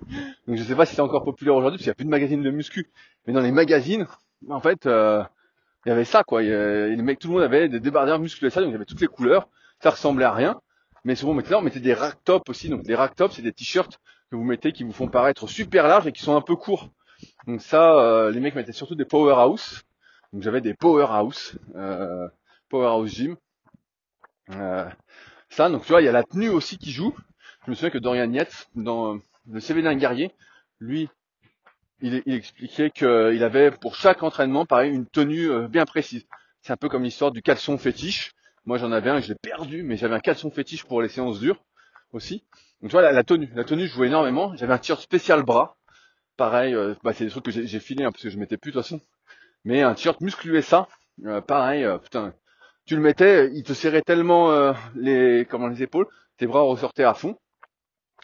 [0.46, 2.10] Donc je sais pas si c'est encore populaire aujourd'hui parce qu'il n'y a plus de
[2.10, 2.90] magazines de muscu.
[3.26, 4.06] Mais dans les magazines,
[4.48, 5.22] en fait, euh,
[5.86, 6.42] il y avait ça quoi.
[6.42, 8.76] Il y les mecs, tout le monde avait des débardeurs Muscle USA, donc il y
[8.76, 9.48] avait toutes les couleurs.
[9.80, 10.60] Ça ressemblait à rien.
[11.04, 12.68] Mais souvent on mettait là, on mettait des rack tops aussi.
[12.68, 13.98] Donc des rack tops, c'est des t-shirts
[14.30, 16.90] que vous mettez qui vous font paraître super larges et qui sont un peu courts.
[17.46, 19.82] Donc ça, euh, les mecs mettaient surtout des powerhouse.
[20.32, 22.28] Donc j'avais des powerhouse, euh,
[22.68, 23.36] powerhouse gym.
[24.50, 24.88] Euh,
[25.48, 27.14] ça, donc tu vois, il y a la tenue aussi qui joue
[27.64, 30.32] je me souviens que Dorian Yates, dans le CV d'un guerrier,
[30.80, 31.08] lui,
[32.02, 36.26] il, expliquait qu'il avait pour chaque entraînement, pareil, une tenue euh, bien précise.
[36.62, 38.32] C'est un peu comme l'histoire du caleçon fétiche.
[38.64, 41.08] Moi, j'en avais un et je l'ai perdu, mais j'avais un caleçon fétiche pour les
[41.08, 41.62] séances dures
[42.12, 42.44] aussi.
[42.80, 44.54] Donc, tu vois, la, tenue, la tenue, je jouais énormément.
[44.56, 45.76] J'avais un t-shirt spécial bras.
[46.36, 48.70] Pareil, euh, bah, c'est des trucs que j'ai filé hein, parce que je mettais plus
[48.70, 49.00] de toute façon.
[49.64, 50.88] Mais un t-shirt musclé ça,
[51.26, 52.32] euh, pareil, putain,
[52.86, 56.06] tu le mettais, il te serrait tellement les, comment les épaules,
[56.38, 57.36] tes bras ressortaient à fond.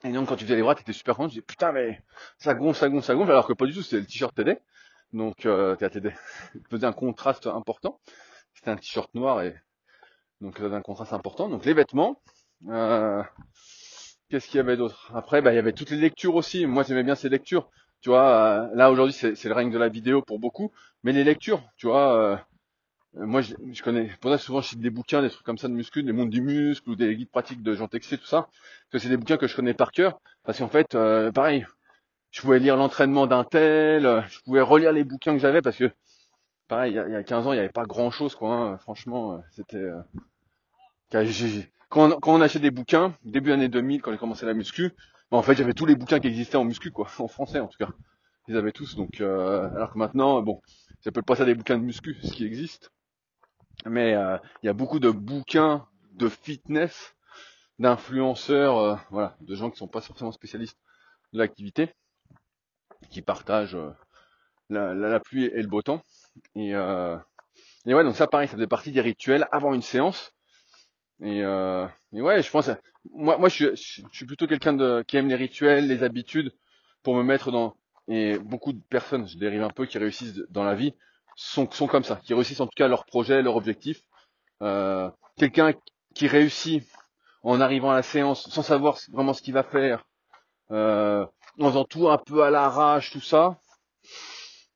[0.06, 2.00] Et donc quand tu faisais les bras, t'étais super content, tu disais putain mais
[2.38, 4.58] ça gonfle, ça gonfle, ça gonfle, alors que pas du tout, c'était le t-shirt TD.
[5.12, 6.12] Donc euh, TD
[6.70, 8.00] faisait un contraste important.
[8.54, 9.54] C'était un t-shirt noir et
[10.40, 11.48] donc ça faisait un contraste important.
[11.48, 12.20] Donc les vêtements.
[12.68, 13.22] Euh,
[14.28, 15.12] Qu'est-ce qu'il y avait d'autre?
[15.14, 16.66] Après, bah, il y avait toutes les lectures aussi.
[16.66, 17.70] Moi, j'aimais bien ces lectures.
[18.00, 20.72] Tu vois, euh, là aujourd'hui, c'est le règne de la vidéo pour beaucoup,
[21.04, 22.36] mais les lectures, tu vois, euh,
[23.16, 25.72] moi, je, connais, pour ça, souvent, je cite des bouquins, des trucs comme ça de
[25.72, 28.42] muscu, des mondes du muscle ou des guides pratiques de Jean Texier, tout ça.
[28.42, 30.20] Parce que c'est des bouquins que je connais par cœur.
[30.44, 31.66] Parce qu'en fait, euh, pareil,
[32.30, 35.90] je pouvais lire l'entraînement d'un tel, je pouvais relire les bouquins que j'avais parce que
[36.68, 38.52] pareil, il y, a, 15 ans, il n'y avait pas grand chose, quoi.
[38.52, 38.78] Hein.
[38.78, 39.76] Franchement, c'était.
[39.76, 40.02] Euh,
[41.88, 44.92] quand, on, achetait des bouquins, début année 2000, quand j'ai commencé la muscu,
[45.30, 47.78] en fait, j'avais tous les bouquins qui existaient en muscu, quoi, en français en tout
[47.78, 47.90] cas.
[48.48, 50.60] Ils avaient tous, donc euh, alors que maintenant, bon,
[51.02, 52.92] j'appelle pas ça des bouquins de muscu, ce qui existe,
[53.84, 57.14] mais euh, il y a beaucoup de bouquins de fitness,
[57.78, 60.78] d'influenceurs, voilà, de gens qui sont pas forcément spécialistes
[61.32, 61.94] de l'activité,
[63.10, 63.76] qui partagent
[64.70, 66.02] la, la, pluie et le beau temps.
[66.54, 67.16] Et, euh,
[67.86, 70.32] et ouais, donc ça pareil, ça faisait partie des rituels avant une séance.
[71.22, 72.70] Et, euh, et ouais, je pense,
[73.12, 76.52] moi, moi, je suis, je suis plutôt quelqu'un de qui aime les rituels, les habitudes,
[77.02, 77.76] pour me mettre dans.
[78.08, 80.94] Et beaucoup de personnes, je dérive un peu, qui réussissent dans la vie,
[81.36, 84.00] sont, sont comme ça, qui réussissent en tout cas leur projet, leur objectif.
[84.62, 85.74] Euh, quelqu'un
[86.14, 86.82] qui réussit
[87.42, 90.04] en arrivant à la séance sans savoir vraiment ce qu'il va faire,
[90.72, 91.24] euh,
[91.60, 93.60] en faisant tout un peu à l'arrache, tout ça,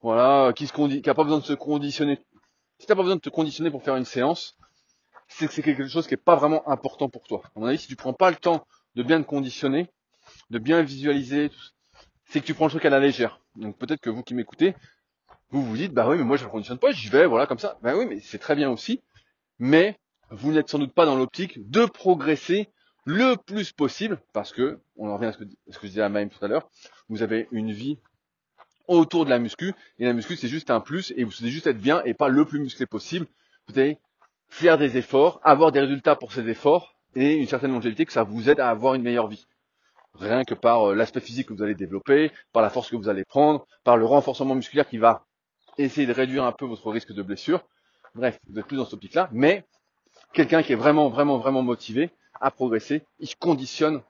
[0.03, 2.19] voilà, qui se qui a pas besoin de se conditionner.
[2.79, 4.57] Si t'as pas besoin de te conditionner pour faire une séance,
[5.29, 7.43] c'est que c'est quelque chose qui est pas vraiment important pour toi.
[7.57, 9.91] À mon avis, si tu prends pas le temps de bien te conditionner,
[10.51, 11.51] de bien visualiser,
[12.27, 13.41] c'est que tu prends le truc à la légère.
[13.57, 14.75] Donc peut-être que vous qui m'écoutez,
[15.51, 17.59] vous vous dites, bah oui, mais moi je ne conditionne pas, j'y vais, voilà, comme
[17.59, 17.79] ça.
[17.83, 19.03] Bah oui, mais c'est très bien aussi.
[19.59, 19.99] Mais
[20.31, 22.69] vous n'êtes sans doute pas dans l'optique de progresser
[23.05, 26.03] le plus possible, parce que, on en revient à ce que, ce que je disais
[26.03, 26.69] à Maïm tout à l'heure,
[27.09, 27.99] vous avez une vie
[28.91, 29.73] autour de la muscu.
[29.99, 32.29] Et la muscu, c'est juste un plus et vous devez juste être bien et pas
[32.29, 33.27] le plus musclé possible.
[33.69, 33.99] Vous allez
[34.49, 38.25] faire des efforts, avoir des résultats pour ces efforts et une certaine longévité que ça
[38.25, 39.47] vous aide à avoir une meilleure vie.
[40.15, 43.09] Rien que par euh, l'aspect physique que vous allez développer, par la force que vous
[43.09, 45.25] allez prendre, par le renforcement musculaire qui va
[45.79, 47.65] essayer de réduire un peu votre risque de blessure.
[48.15, 49.29] Bref, vous êtes plus dans ce optique-là.
[49.33, 49.65] Mais
[50.33, 52.11] quelqu'un qui est vraiment, vraiment, vraiment motivé
[52.41, 54.03] à progresser, il se conditionne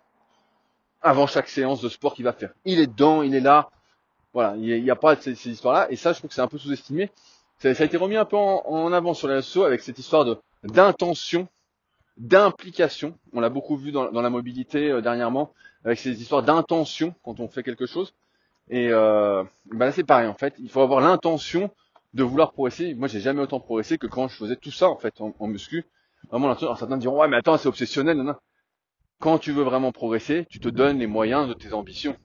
[1.03, 2.53] avant chaque séance de sport qu'il va faire.
[2.65, 3.71] Il est dedans, il est là,
[4.33, 5.91] voilà, il n'y a, pas ces, ces histoires-là.
[5.91, 7.11] Et ça, je trouve que c'est un peu sous-estimé.
[7.59, 10.39] Ça, a été remis un peu en, avant sur les réseaux avec cette histoire de
[10.63, 11.49] d'intention,
[12.19, 13.19] d'implication.
[13.33, 15.53] On l'a beaucoup vu dans, dans la mobilité euh, dernièrement,
[15.85, 18.15] avec ces histoires d'intention quand on fait quelque chose.
[18.71, 20.55] Et euh, ben là, c'est pareil en fait.
[20.59, 21.71] Il faut avoir l'intention
[22.15, 22.95] de vouloir progresser.
[22.95, 25.47] Moi, j'ai jamais autant progressé que quand je faisais tout ça en fait en, en
[25.49, 25.85] muscu.
[26.31, 28.17] Vraiment, certains diront ouais, mais attends, c'est obsessionnel.
[28.17, 28.37] Non, non.
[29.19, 32.17] Quand tu veux vraiment progresser, tu te donnes les moyens de tes ambitions.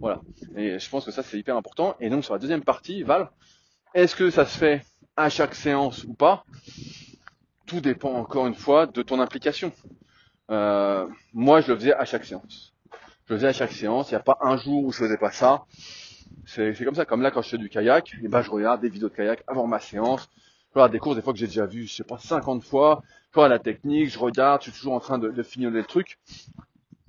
[0.00, 0.20] Voilà.
[0.56, 1.94] Et je pense que ça, c'est hyper important.
[2.00, 3.30] Et donc, sur la deuxième partie, Val,
[3.94, 4.82] est-ce que ça se fait
[5.16, 6.44] à chaque séance ou pas?
[7.66, 9.72] Tout dépend encore une fois de ton implication.
[10.50, 12.71] Euh, moi, je le faisais à chaque séance.
[13.26, 14.10] Je faisais à chaque séance.
[14.10, 15.64] Il n'y a pas un jour où je faisais pas ça.
[16.46, 17.04] C'est comme ça.
[17.04, 19.14] Comme là, quand je fais du kayak, et eh ben, je regarde des vidéos de
[19.14, 20.28] kayak avant ma séance.
[20.70, 23.02] Je regarde des courses, des fois que j'ai déjà vu, je sais pas, 50 fois.
[23.32, 25.84] Je regarde la technique, je regarde, je suis toujours en train de, de fignoler le
[25.84, 26.18] truc.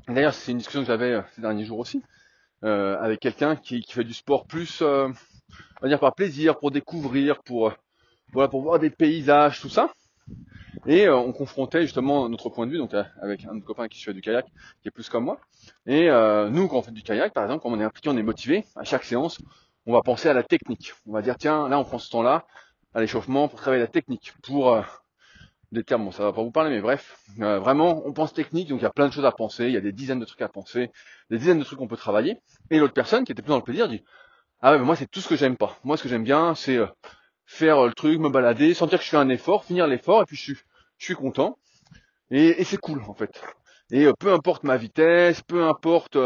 [0.08, 2.04] D'ailleurs, c'est une discussion que j'avais euh, ces derniers jours aussi.
[2.64, 6.58] Euh, avec quelqu'un qui, qui, fait du sport plus, euh, on va dire par plaisir,
[6.60, 7.74] pour découvrir, pour euh,
[8.32, 9.92] voilà, pour voir des paysages, tout ça.
[10.86, 14.22] Et on confrontait justement notre point de vue, donc avec un copain qui fait du
[14.22, 14.46] kayak,
[14.82, 15.40] qui est plus comme moi.
[15.86, 16.10] Et
[16.52, 18.66] nous, quand on fait du kayak, par exemple, quand on est impliqué, on est motivé,
[18.76, 19.40] à chaque séance,
[19.86, 20.94] on va penser à la technique.
[21.08, 22.46] On va dire, tiens, là, on prend ce temps-là
[22.94, 24.84] à l'échauffement pour travailler la technique, pour
[25.74, 28.70] des termes, bon, ça va pas vous parler, mais bref, euh, vraiment, on pense technique,
[28.70, 30.26] donc il y a plein de choses à penser, il y a des dizaines de
[30.26, 30.92] trucs à penser,
[31.32, 32.38] des dizaines de trucs qu'on peut travailler.
[32.70, 34.04] Et l'autre personne, qui était plus dans le plaisir, dit,
[34.62, 35.76] ah ouais, mais moi c'est tout ce que j'aime pas.
[35.84, 36.86] Moi, ce que j'aime bien, c'est euh,
[37.46, 40.26] faire euh, le truc, me balader, sentir que je fais un effort, finir l'effort, et
[40.26, 40.54] puis je
[40.98, 41.58] suis, content.
[42.32, 43.42] Et, c'est cool, en fait.
[43.92, 46.18] Et peu importe ma vitesse, peu importe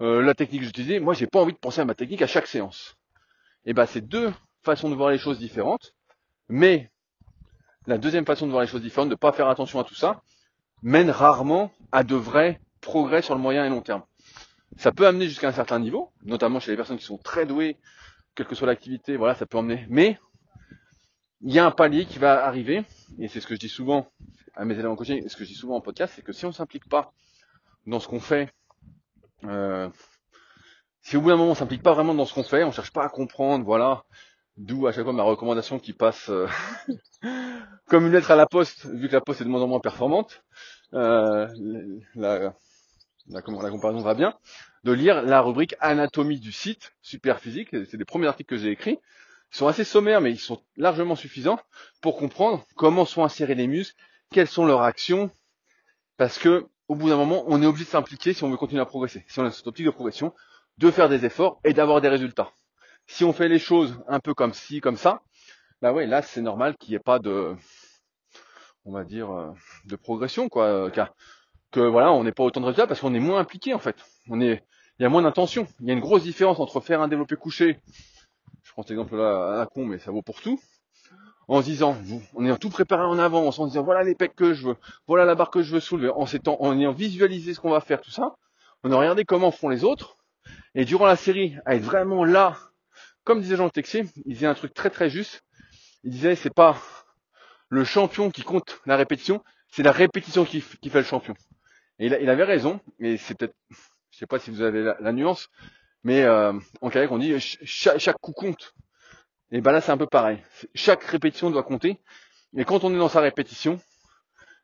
[0.00, 2.46] la technique que j'utilise, moi j'ai pas envie de penser à ma technique à chaque
[2.46, 2.96] séance.
[3.66, 4.32] Et ben, c'est deux
[4.62, 5.94] façons de voir les choses différentes,
[6.48, 6.90] mais
[7.86, 9.94] la deuxième façon de voir les choses différentes, de ne pas faire attention à tout
[9.94, 10.22] ça,
[10.82, 14.02] mène rarement à de vrais progrès sur le moyen et long terme.
[14.76, 17.78] Ça peut amener jusqu'à un certain niveau, notamment chez les personnes qui sont très douées,
[18.34, 19.86] quelle que soit l'activité, voilà, ça peut emmener.
[19.88, 20.18] Mais
[21.44, 22.84] il y a un palier qui va arriver,
[23.18, 24.08] et c'est ce que je dis souvent
[24.54, 26.32] à mes élèves en coaching, et ce que je dis souvent en podcast, c'est que
[26.32, 27.12] si on ne s'implique pas
[27.86, 28.50] dans ce qu'on fait,
[29.44, 29.90] euh,
[31.02, 32.92] si au bout d'un moment on s'implique pas vraiment dans ce qu'on fait, on cherche
[32.92, 34.04] pas à comprendre, voilà,
[34.56, 36.46] d'où à chaque fois ma recommandation qui passe euh,
[37.88, 39.80] comme une lettre à la poste, vu que la poste est de moins en moins
[39.80, 40.42] performante,
[40.94, 41.46] euh,
[42.14, 42.54] la,
[43.26, 44.34] la, comparaison va bien,
[44.84, 48.70] de lire la rubrique anatomie du site, super physique, c'est des premiers articles que j'ai
[48.70, 48.98] écrits,
[49.52, 51.60] ils sont assez sommaires, mais ils sont largement suffisants
[52.00, 53.96] pour comprendre comment sont insérés les muscles,
[54.30, 55.30] quelles sont leurs actions,
[56.16, 58.82] parce que au bout d'un moment, on est obligé de s'impliquer si on veut continuer
[58.82, 60.34] à progresser, si on a cette optique de progression,
[60.78, 62.50] de faire des efforts et d'avoir des résultats.
[63.06, 65.22] Si on fait les choses un peu comme ci, comme ça,
[65.80, 67.54] bah ouais, là c'est normal qu'il n'y ait pas de,
[68.84, 69.52] on va dire, euh,
[69.86, 71.14] de progression, quoi, car
[71.70, 73.96] que voilà, on n'est pas autant de résultats parce qu'on est moins impliqué en fait.
[74.28, 74.64] On est,
[74.98, 75.66] il y a moins d'intention.
[75.80, 77.80] Il y a une grosse différence entre faire un développé couché,
[78.64, 80.60] je prends cet exemple là à la con, mais ça vaut pour tout,
[81.48, 81.96] en se disant,
[82.34, 84.76] en ayant tout préparé en avance, en se disant voilà les pecs que je veux,
[85.06, 87.80] voilà la barre que je veux soulever, en, s'étant, en ayant visualisé ce qu'on va
[87.80, 88.34] faire, tout ça,
[88.82, 90.16] on a regardé comment font les autres,
[90.74, 92.56] et durant la série, à être vraiment là,
[93.22, 95.44] comme disait Jean Texier, il disait un truc très très juste,
[96.02, 96.76] il disait c'est pas
[97.68, 101.34] le champion qui compte la répétition, c'est la répétition qui, fait le champion.
[101.98, 103.56] Et il, avait raison, et c'est peut-être,
[104.10, 105.48] je sais pas si vous avez la, nuance,
[106.04, 106.52] mais euh,
[106.82, 108.74] en kayak on dit chaque, coup compte.
[109.50, 110.38] Et ben là c'est un peu pareil.
[110.74, 111.98] Chaque répétition doit compter.
[112.56, 113.80] Et quand on est dans sa répétition,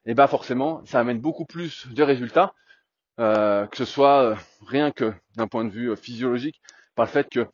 [0.04, 2.52] et ben forcément ça amène beaucoup plus de résultats,
[3.18, 4.36] euh, que ce soit euh,
[4.66, 6.60] rien que d'un point de vue physiologique,
[6.94, 7.46] par le fait que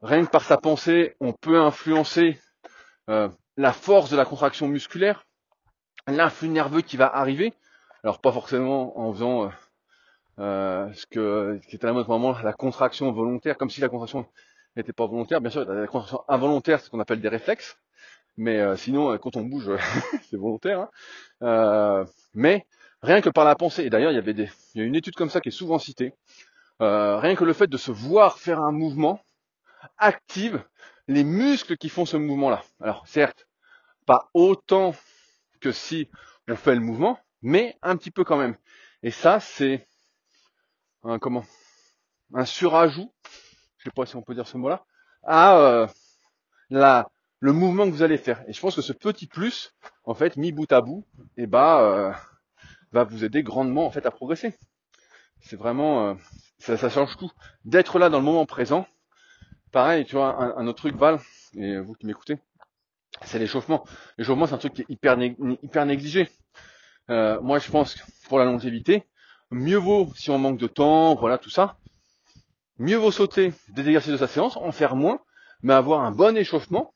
[0.00, 2.40] rien que par sa pensée, on peut influencer
[3.08, 5.24] la force de la contraction musculaire,
[6.08, 7.54] l'influx nerveux qui va arriver.
[8.02, 9.50] Alors pas forcément en faisant
[10.38, 13.80] euh, euh ce que qui était à la mode moment la contraction volontaire, comme si
[13.80, 14.26] la contraction
[14.76, 15.40] n'était pas volontaire.
[15.40, 17.78] Bien sûr, la contraction involontaire, c'est ce qu'on appelle des réflexes.
[18.36, 19.70] Mais euh, sinon, euh, quand on bouge,
[20.30, 20.88] c'est volontaire.
[21.40, 22.04] Hein.
[22.34, 22.66] mais
[23.02, 23.84] rien que par la pensée.
[23.84, 25.52] Et d'ailleurs, il y avait des, il y a une étude comme ça qui est
[25.52, 26.12] souvent citée.
[26.80, 29.20] rien que le fait de se voir faire un mouvement
[29.98, 30.62] active
[31.08, 32.62] les muscles qui font ce mouvement-là.
[32.80, 33.46] Alors certes,
[34.06, 34.94] pas autant
[35.60, 36.08] que si
[36.48, 38.56] on fait le mouvement, mais un petit peu quand même.
[39.02, 39.86] Et ça, c'est
[41.06, 41.44] un comment?
[42.34, 43.12] Un surajout,
[43.78, 44.84] je sais pas si on peut dire ce mot-là,
[45.22, 45.86] à euh,
[46.70, 48.42] la, le mouvement que vous allez faire.
[48.48, 51.78] Et je pense que ce petit plus, en fait, mis bout à bout, eh ben,
[51.78, 52.12] euh,
[52.92, 54.54] va vous aider grandement en fait à progresser.
[55.40, 56.14] C'est vraiment, euh,
[56.58, 57.30] ça, ça change tout.
[57.64, 58.86] D'être là dans le moment présent,
[59.76, 61.18] Pareil, tu vois, un, autre truc, Val,
[61.54, 62.38] et vous qui m'écoutez,
[63.22, 63.84] c'est l'échauffement.
[64.16, 66.30] L'échauffement, c'est un truc qui est hyper, hyper négligé.
[67.10, 69.04] Euh, moi, je pense que pour la longévité,
[69.50, 71.76] mieux vaut, si on manque de temps, voilà, tout ça,
[72.78, 75.20] mieux vaut sauter des exercices de sa séance, en faire moins,
[75.62, 76.92] mais avoir un bon échauffement,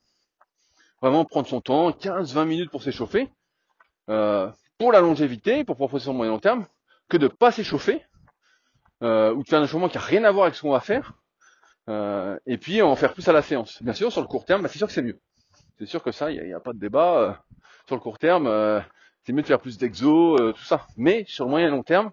[1.01, 3.29] vraiment prendre son temps, 15-20 minutes pour s'échauffer,
[4.09, 6.65] euh, pour la longévité, pour sur le moyen long terme,
[7.09, 8.05] que de pas s'échauffer,
[9.03, 10.79] euh, ou de faire un échauffement qui a rien à voir avec ce qu'on va
[10.79, 11.13] faire,
[11.89, 13.81] euh, et puis en faire plus à la séance.
[13.81, 15.19] Bien sûr, sur le court terme, bah, c'est sûr que c'est mieux.
[15.79, 17.43] C'est sûr que ça, il n'y a, pas de débat.
[17.87, 18.47] Sur le court terme,
[19.23, 20.87] c'est mieux de faire plus d'exo, tout ça.
[20.97, 22.11] Mais sur le moyen et long terme,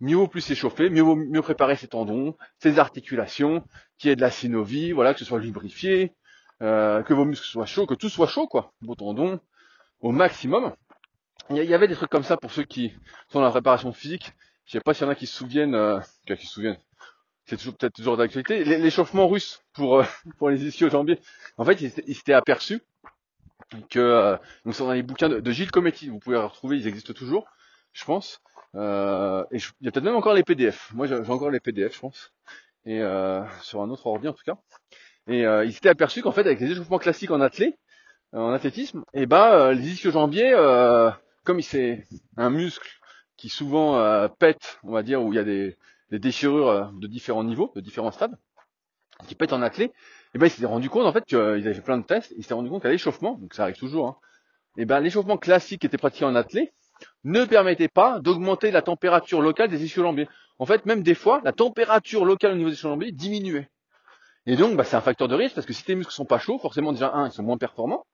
[0.00, 3.64] mieux vaut plus s'échauffer, mieux vaut mieux préparer ses tendons, ses articulations,
[3.98, 6.12] qu'il y ait de la synovie, voilà, que ce soit lubrifié,
[6.60, 8.72] que vos muscles soient chauds, que tout soit chaud, quoi.
[8.82, 9.40] Vos tendons
[10.00, 10.74] au maximum.
[11.50, 12.92] Il y, avait des trucs comme ça pour ceux qui
[13.28, 14.32] sont dans la préparation physique.
[14.64, 16.78] Je sais pas s'il y en a qui se souviennent, qui se souviennent,
[17.46, 20.04] c'est toujours peut-être toujours d'actualité, l'échauffement russe pour euh,
[20.38, 21.20] pour les ischio-jambiers.
[21.58, 22.80] En fait, ils s'étaient aperçus
[23.90, 27.12] que euh, donc dans les bouquins de, Gilles Cometti, vous pouvez les retrouver, ils existent
[27.12, 27.46] toujours,
[27.92, 28.40] je pense.
[28.74, 30.90] Euh, et il y a peut-être même encore les PDF.
[30.94, 32.32] Moi, j'ai encore les PDF, je pense.
[32.86, 34.58] Et euh, sur un autre ordi en tout cas.
[35.26, 37.78] Et euh, ils s'étaient aperçus qu'en fait, avec les échauffements classiques en athlé,
[38.32, 40.54] en athlétisme, et eh ben les ischio-jambiers,
[41.44, 42.04] comme c'est
[42.36, 42.90] un muscle
[43.36, 45.76] qui souvent pète, on va dire, où il y a des
[46.14, 48.38] des déchirures euh, de différents niveaux, de différents stades,
[49.26, 49.92] qui pètent en athlée,
[50.34, 52.44] et ben il s'est rendu compte en fait qu'ils avaient fait plein de tests, il
[52.44, 54.16] s'est rendu compte qu'à l'échauffement, donc ça arrive toujours, hein,
[54.76, 56.72] et ben l'échauffement classique qui était pratiqué en athlée
[57.24, 60.28] ne permettait pas d'augmenter la température locale des ischio-jambiers.
[60.58, 63.68] En fait, même des fois, la température locale au niveau des ischio-jambiers diminuait.
[64.46, 66.38] Et donc, bah, c'est un facteur de risque parce que si tes muscles sont pas
[66.38, 68.06] chauds, forcément déjà un, ils sont moins performants,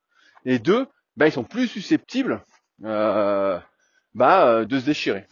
[0.45, 2.43] et deux, bah, ils sont plus susceptibles
[2.85, 3.59] euh,
[4.15, 5.27] bah, euh, de se déchirer.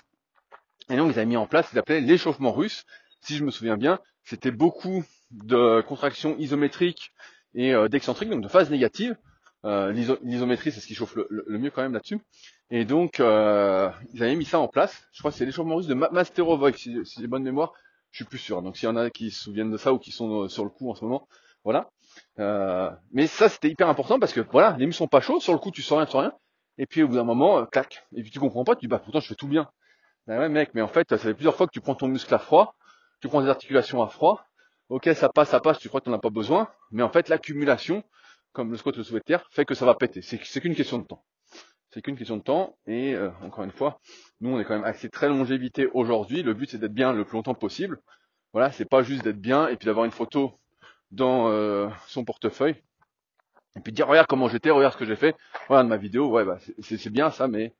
[0.91, 2.85] Et donc, ils avaient mis en place ce qu'ils appelaient l'échauffement russe.
[3.21, 7.13] Si je me souviens bien, c'était beaucoup de contractions isométriques
[7.55, 9.17] et euh, d'excentriques, donc de phase négative.
[9.65, 12.21] Euh, L'isométrie, c'est ce qui chauffe le, mieux quand même là-dessus.
[12.71, 15.09] Et donc, euh, ils avaient mis ça en place.
[15.13, 17.73] Je crois que c'est l'échauffement russe de Masterovoy, si, si j'ai bonne mémoire.
[18.11, 18.63] Je suis plus sûr.
[18.63, 20.65] Donc, s'il y en a qui se souviennent de ça ou qui sont euh, sur
[20.65, 21.29] le coup en ce moment,
[21.65, 21.91] voilà.
[22.39, 25.41] Euh, mais ça, c'était hyper important parce que voilà, les muscles sont pas chauds.
[25.41, 26.33] Sur le coup, tu sens rien, tu sens rien.
[26.79, 28.07] Et puis, au bout d'un moment, euh, clac.
[28.15, 28.77] Et puis, tu comprends pas.
[28.77, 29.69] Tu dis, bah, pourtant, je fais tout bien.
[30.27, 32.33] Ben ouais, mec, mais en fait, ça fait plusieurs fois que tu prends ton muscle
[32.35, 32.75] à froid,
[33.21, 34.45] tu prends des articulations à froid.
[34.89, 36.69] Ok, ça passe, ça passe, tu crois que tu n'en as pas besoin.
[36.91, 38.03] Mais en fait, l'accumulation,
[38.53, 40.23] comme le squat le souhaite fait que ça va péter.
[40.23, 41.25] C'est qu'une question de temps.
[41.91, 42.77] C'est qu'une question de temps.
[42.87, 44.01] Et euh, encore une fois,
[44.41, 46.43] nous, on est quand même axé très longévité aujourd'hui.
[46.43, 48.01] Le but, c'est d'être bien le plus longtemps possible.
[48.53, 50.59] Voilà, c'est pas juste d'être bien et puis d'avoir une photo
[51.11, 52.77] dans euh, son portefeuille.
[53.77, 55.37] Et puis dire, regarde comment j'étais, regarde ce que j'ai fait.
[55.69, 57.75] Voilà, de ma vidéo, ouais, bah, c'est bien ça, mais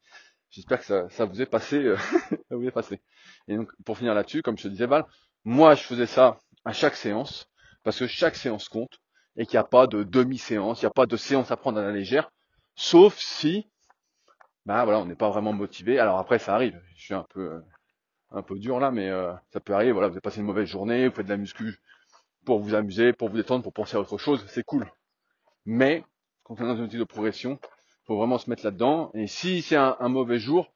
[0.51, 1.97] J'espère que ça, ça, vous est passé, euh,
[2.49, 3.01] ça vous est passé.
[3.49, 5.05] Et donc, pour finir là-dessus, comme je te disais, Val,
[5.45, 6.39] moi, je faisais ça
[6.69, 7.49] à chaque séance,
[7.83, 9.01] parce que chaque séance compte,
[9.37, 11.79] et qu'il n'y a pas de demi-séance, il n'y a pas de séance à prendre
[11.79, 12.31] à la légère,
[12.75, 13.71] sauf si,
[14.67, 15.99] bah voilà, on n'est pas vraiment motivé.
[15.99, 16.79] Alors après, ça arrive.
[16.95, 17.61] Je suis un peu, euh,
[18.33, 19.93] un peu dur là, mais euh, ça peut arriver.
[19.93, 21.81] Voilà, vous avez passé une mauvaise journée, vous faites de la muscu
[22.45, 24.93] pour vous amuser, pour vous détendre, pour penser à autre chose, c'est cool.
[25.65, 26.05] Mais
[26.43, 27.59] quand on est dans une outil de progression,
[28.07, 29.11] faut vraiment se mettre là-dedans.
[29.15, 30.71] Et si c'est un, mauvais jour,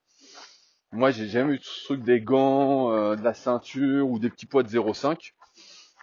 [0.90, 4.46] moi j'ai jamais eu ce truc des gants, euh, de la ceinture ou des petits
[4.46, 5.34] poids de 0,5.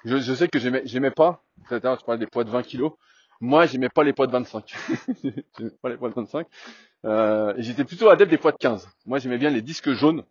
[0.06, 1.44] Je, je, sais que j'aimais, j'aimais pas.
[1.68, 2.90] Tout à tu parlais des poids de 20 kg.
[3.42, 4.76] Moi, j'aimais pas les poids de 25.
[5.24, 6.48] j'aimais pas les poids de 25.
[7.06, 8.90] Euh, j'étais plutôt adepte des poids de 15.
[9.06, 10.24] Moi, j'aimais bien les disques jaunes.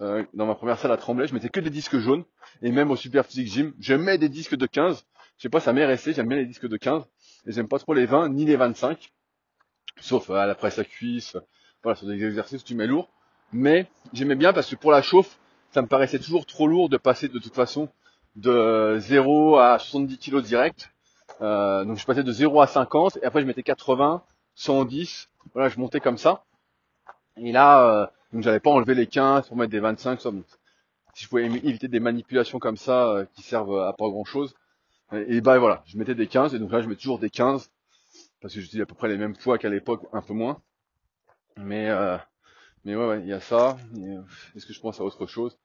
[0.00, 2.24] Euh, dans ma première salle à Tremblay, je mettais que des disques jaunes.
[2.62, 5.04] Et même au Super Physique Gym, je mets des disques de 15.
[5.36, 6.12] Je sais pas, ça m'est resté.
[6.12, 7.04] J'aime bien les disques de 15.
[7.46, 9.12] Et j'aime pas trop les 20 ni les 25.
[10.00, 11.36] Sauf à la presse à cuisse.
[11.82, 13.08] Voilà, sur des exercices tu mets lourd.
[13.52, 15.38] Mais j'aimais bien parce que pour la chauffe,
[15.70, 17.88] ça me paraissait toujours trop lourd de passer de toute façon
[18.36, 20.90] de 0 à 70 kg direct.
[21.40, 24.22] Euh, donc je passais de 0 à 50 et après je mettais 80,
[24.54, 25.28] 110.
[25.54, 26.44] Voilà, je montais comme ça.
[27.36, 30.20] Et là, euh, donc j'avais pas enlevé les 15 pour mettre des 25.
[30.20, 30.30] Ça,
[31.14, 34.54] si je pouvais éviter des manipulations comme ça euh, qui servent à pas grand chose.
[35.12, 37.30] Et, et bah voilà, je mettais des 15 et donc là je mets toujours des
[37.30, 37.70] 15
[38.40, 40.60] parce que dis à peu près les mêmes poids qu'à l'époque, un peu moins.
[41.56, 42.16] Mais euh,
[42.84, 43.76] mais ouais, ouais, il y a ça.
[44.56, 45.58] Est-ce que je pense à autre chose?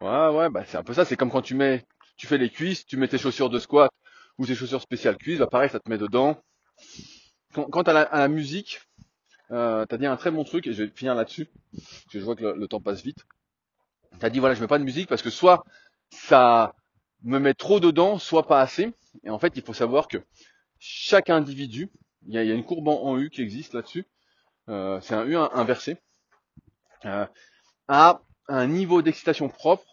[0.00, 1.04] Ouais, ouais, bah c'est un peu ça.
[1.04, 1.84] C'est comme quand tu mets,
[2.16, 3.90] tu fais les cuisses, tu mets tes chaussures de squat
[4.38, 6.40] ou tes chaussures spéciales cuisses, bah pareil, ça te met dedans.
[7.52, 8.80] Quant à la, à la musique,
[9.50, 12.24] euh, t'as dit un très bon truc et je vais finir là-dessus, parce que je
[12.24, 13.26] vois que le, temps passe vite.
[14.18, 15.64] T'as dit voilà, je mets pas de musique parce que soit
[16.10, 16.74] ça
[17.22, 18.92] me met trop dedans, soit pas assez.
[19.22, 20.18] Et en fait, il faut savoir que
[20.78, 21.90] chaque individu,
[22.26, 24.06] il y a, une courbe en, U qui existe là-dessus.
[24.68, 25.98] Euh, c'est un U inversé.
[27.04, 27.26] Euh,
[27.88, 29.84] a un niveau d'excitation propre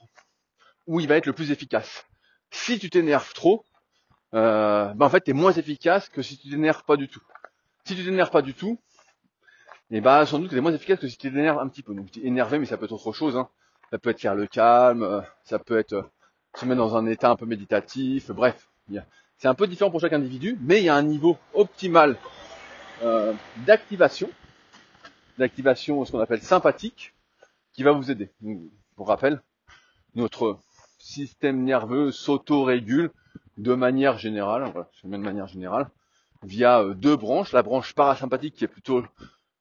[0.88, 2.06] où il va être le plus efficace.
[2.52, 3.66] Si tu t'énerves trop,
[4.34, 7.22] euh, bah en fait, tu es moins efficace que si tu t'énerves pas du tout.
[7.86, 8.80] Si tu t'énerves pas du tout,
[9.90, 11.94] eh bah sans doute tu es moins efficace que si tu t'énerves un petit peu.
[11.94, 13.36] Donc tu énervé, mais ça peut être autre chose.
[13.36, 13.50] Hein.
[13.90, 16.04] Ça peut être faire le calme, euh, ça peut être euh,
[16.56, 18.70] se mettre dans un état un peu méditatif, bref.
[19.38, 22.18] C'est un peu différent pour chaque individu, mais il y a un niveau optimal
[23.04, 23.34] euh,
[23.66, 24.30] d'activation,
[25.38, 27.14] d'activation ce qu'on appelle sympathique,
[27.74, 28.32] qui va vous aider.
[28.96, 29.42] pour rappel,
[30.16, 30.60] notre
[31.02, 33.12] système nerveux s'auto-régule
[33.58, 35.90] de manière générale, voilà, de manière générale,
[36.44, 39.04] via euh, deux branches, la branche parasympathique qui est plutôt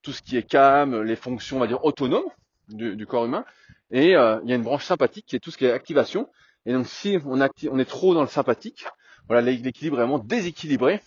[0.01, 2.29] tout ce qui est calme, les fonctions, on va dire, autonomes
[2.69, 3.45] du, corps humain,
[3.91, 6.29] et euh, il y a une branche sympathique qui est tout ce qui est activation.
[6.65, 8.85] Et donc si on, on est trop dans le sympathique,
[9.27, 11.01] voilà, l'équilibre est vraiment déséquilibré,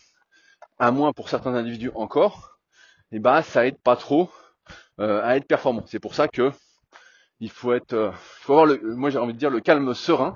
[0.79, 2.59] à moins pour certains individus encore,
[3.13, 4.31] et bah ça aide pas trop
[5.01, 5.85] euh, à être performant.
[5.87, 6.53] C'est pour ça que
[7.45, 9.93] il faut être, euh, il faut avoir le, moi j'ai envie de dire le calme
[9.95, 10.35] serein,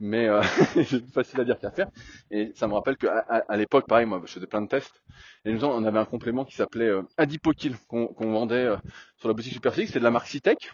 [0.00, 0.42] mais euh,
[0.74, 1.88] c'est facile à dire qu'à faire.
[2.30, 3.18] Et ça me rappelle qu'à
[3.48, 5.02] à, l'époque, pareil, moi je faisais plein de tests,
[5.44, 8.76] et nous on avait un complément qui s'appelait euh, Adipokill qu'on vendait euh,
[9.16, 10.72] sur la boutique Superphysique, c'était de la marque Citec.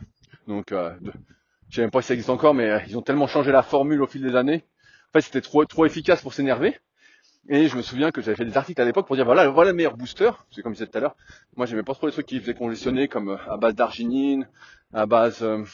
[0.48, 1.12] Donc, euh, de,
[1.68, 4.02] je sais même pas si ça existe encore, mais ils ont tellement changé la formule
[4.02, 4.64] au fil des années.
[5.10, 6.76] En fait, c'était trop trop efficace pour s'énerver.
[7.48, 9.70] Et je me souviens que j'avais fait des articles à l'époque pour dire voilà, voilà
[9.72, 10.30] le meilleur booster.
[10.50, 11.16] C'est comme je disais tout à l'heure.
[11.56, 14.48] Moi, j'aimais pas trop les trucs qui faisaient congestionner comme euh, à base d'arginine,
[14.92, 15.64] à base euh,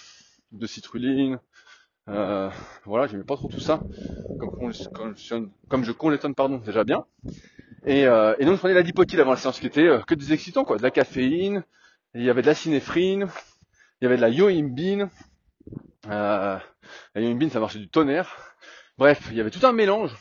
[0.53, 1.39] de citruline.
[2.09, 2.49] Euh,
[2.87, 3.81] voilà, j'aimais pas trop tout ça.
[4.39, 4.73] Comme,
[5.69, 7.05] comme je congestionne, pardon, déjà bien.
[7.85, 10.33] Et, euh, et donc, je prenais la dipotide avant la séance qui était que des
[10.33, 10.79] excitants, quoi.
[10.79, 11.65] De la caféine,
[12.15, 13.29] il y avait de la cinéphrine,
[14.01, 15.11] il y avait de la yoimbine.
[16.09, 16.59] Euh,
[17.15, 18.57] la yoimbine, ça marchait du tonnerre.
[18.97, 20.17] Bref, il y avait tout un mélange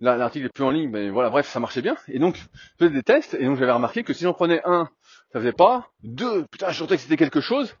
[0.00, 1.96] l'article est plus en ligne, mais voilà, bref, ça marchait bien.
[2.08, 4.88] Et donc, je faisais des tests, et donc j'avais remarqué que si j'en prenais un,
[5.32, 5.90] ça faisait pas.
[6.02, 7.74] Deux, putain, je sentais que c'était quelque chose.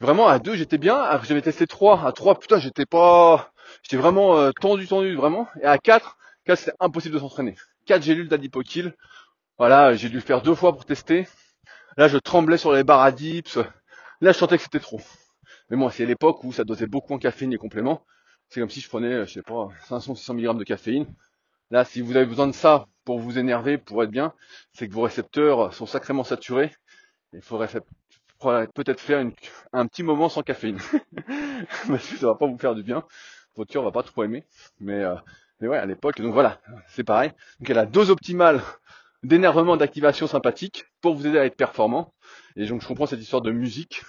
[0.00, 1.20] Vraiment, à deux, j'étais bien.
[1.22, 2.04] J'avais testé trois.
[2.04, 5.46] À trois, putain, j'étais pas, j'étais vraiment euh, tendu, tendu, vraiment.
[5.60, 7.54] Et à quatre, quatre, c'était impossible de s'entraîner.
[7.86, 8.94] Quatre gélules d'adipokill.
[9.58, 11.28] Voilà, j'ai dû le faire deux fois pour tester.
[11.96, 13.58] Là, je tremblais sur les barres à dips.
[14.20, 15.00] Là, je sentais que c'était trop.
[15.70, 18.04] Mais moi, c'est l'époque où ça dosait beaucoup en caféine et compléments.
[18.48, 21.06] C'est comme si je prenais, je sais pas, 500, 600 mg de caféine.
[21.72, 24.34] Là, si vous avez besoin de ça pour vous énerver, pour être bien,
[24.74, 26.70] c'est que vos récepteurs sont sacrément saturés.
[27.32, 27.66] Il faudrait
[28.74, 29.26] peut-être faire
[29.72, 30.76] un petit moment sans caféine.
[31.88, 33.04] Parce que ça va pas vous faire du bien.
[33.56, 34.44] Votre cœur va pas trop aimer.
[34.80, 35.14] Mais, euh,
[35.60, 37.30] mais ouais, à l'époque, donc voilà, c'est pareil.
[37.58, 38.60] Donc il y a dose optimale
[39.22, 42.12] d'énervement, d'activation sympathique pour vous aider à être performant.
[42.54, 44.02] Et donc je comprends cette histoire de musique.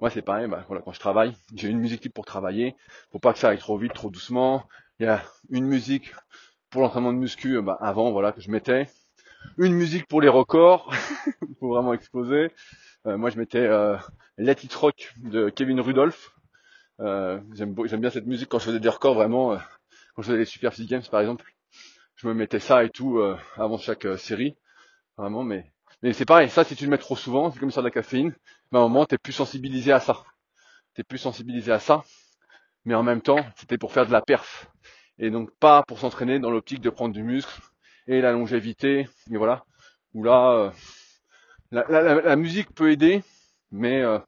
[0.00, 2.74] Moi c'est pareil, bah, voilà, quand je travaille, j'ai une musique pour travailler,
[3.12, 4.66] faut pas que ça aille trop vite, trop doucement.
[4.98, 6.12] Il y a une musique
[6.74, 8.88] pour l'entraînement de muscu, euh, bah, avant, voilà, que je mettais.
[9.58, 10.92] Une musique pour les records,
[11.60, 12.50] pour vraiment exploser.
[13.06, 13.96] Euh, moi, je mettais euh,
[14.38, 16.32] Let It Rock de Kevin Rudolph.
[16.98, 19.56] Euh, j'aime, bien cette musique quand je faisais des records, vraiment.
[20.16, 21.44] Quand je faisais les Super Physique Games, par exemple.
[22.16, 23.22] Je me mettais ça et tout
[23.56, 24.56] avant chaque série.
[25.16, 25.70] Vraiment, mais
[26.12, 28.34] c'est pareil, ça si tu le mets trop souvent, c'est comme ça de la caféine,
[28.72, 30.24] à un moment t'es plus sensibilisé à ça.
[30.94, 32.02] t'es plus sensibilisé à ça,
[32.84, 34.73] mais en même temps, c'était pour faire de la perf.
[35.18, 37.60] Et donc pas pour s'entraîner dans l'optique de prendre du muscle
[38.06, 39.64] et la longévité, et voilà.
[40.12, 40.72] Où là,
[41.72, 43.22] euh, la, musique peut aider,
[43.70, 44.18] mais euh,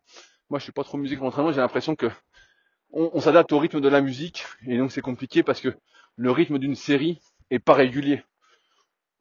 [0.50, 2.06] moi je suis pas trop musique en entraînement, j'ai l'impression que
[2.90, 5.76] on, s'adapte au rythme de la musique, et donc c'est compliqué parce que
[6.16, 7.20] le rythme d'une série
[7.50, 8.22] est pas régulier.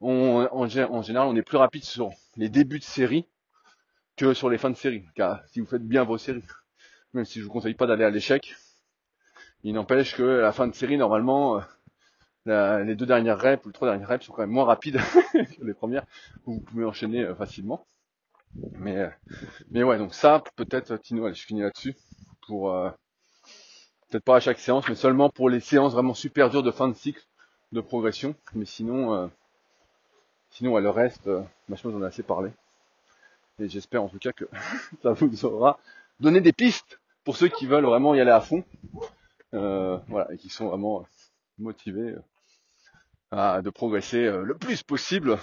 [0.00, 3.26] On, en, en général, on est plus rapide sur les débuts de série
[4.16, 5.04] que sur les fins de série.
[5.14, 6.44] Car si vous faites bien vos séries,
[7.12, 8.54] même si je vous conseille pas d'aller à l'échec,
[9.64, 11.60] il n'empêche que la fin de série, normalement,
[12.48, 15.00] euh, les deux dernières reps ou les trois dernières reps sont quand même moins rapides
[15.32, 16.04] que les premières,
[16.46, 17.86] où vous pouvez enchaîner euh, facilement.
[18.72, 19.08] Mais, euh,
[19.70, 21.94] mais ouais, donc ça, peut-être, Tino, allez, je finis là-dessus,
[22.46, 22.72] pour,
[24.08, 26.88] peut-être pas à chaque séance, mais seulement pour les séances vraiment super dures de fin
[26.88, 27.26] de cycle
[27.72, 28.34] de progression.
[28.54, 29.30] Mais sinon,
[30.56, 32.50] sinon, le reste, euh, je j'en ai assez parlé.
[33.58, 34.44] Et j'espère en tout cas que
[35.02, 35.78] ça vous aura
[36.20, 38.64] donné des pistes pour ceux qui veulent vraiment y aller à fond.
[39.56, 41.06] Euh, voilà, et qui sont vraiment
[41.58, 42.20] motivés euh,
[43.30, 45.38] à, de progresser euh, le plus possible.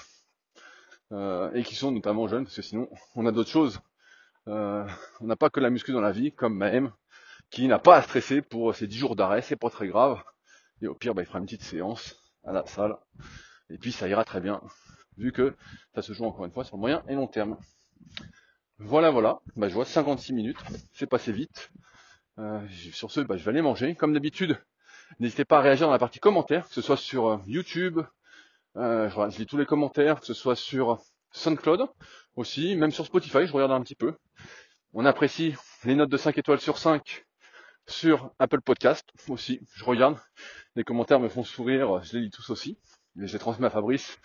[1.11, 3.79] et qui sont notamment jeunes, parce que sinon on a d'autres choses.
[4.47, 4.85] on
[5.21, 6.91] n'a pas que la muscu dans la vie, comme Mahem,
[7.51, 10.23] qui n'a pas à stresser pour ses 10 jours d'arrêt, c'est pas très grave.
[10.81, 12.97] Et au pire, bah, il fera une petite séance à la salle.
[13.69, 14.61] Et puis ça ira très bien,
[15.17, 15.55] vu que
[15.95, 17.57] ça se joue encore une fois sur le moyen et long terme.
[18.79, 19.39] Voilà, voilà.
[19.55, 20.63] Bah, je vois 56 minutes.
[20.93, 21.71] C'est passé vite.
[22.39, 23.95] Euh, sur ce, bah, je vais aller manger.
[23.95, 24.57] Comme d'habitude,
[25.19, 28.01] n'hésitez pas à réagir dans la partie commentaires, que ce soit sur euh, YouTube,
[28.75, 30.99] euh, je lis tous les commentaires, que ce soit sur
[31.31, 31.87] SoundCloud
[32.35, 34.15] aussi, même sur Spotify, je regarde un petit peu.
[34.93, 37.25] On apprécie les notes de 5 étoiles sur 5
[37.85, 40.17] sur Apple Podcast aussi, je regarde.
[40.75, 42.77] Les commentaires me font sourire, je les lis tous aussi.
[43.21, 44.17] Et je les transmets à Fabrice,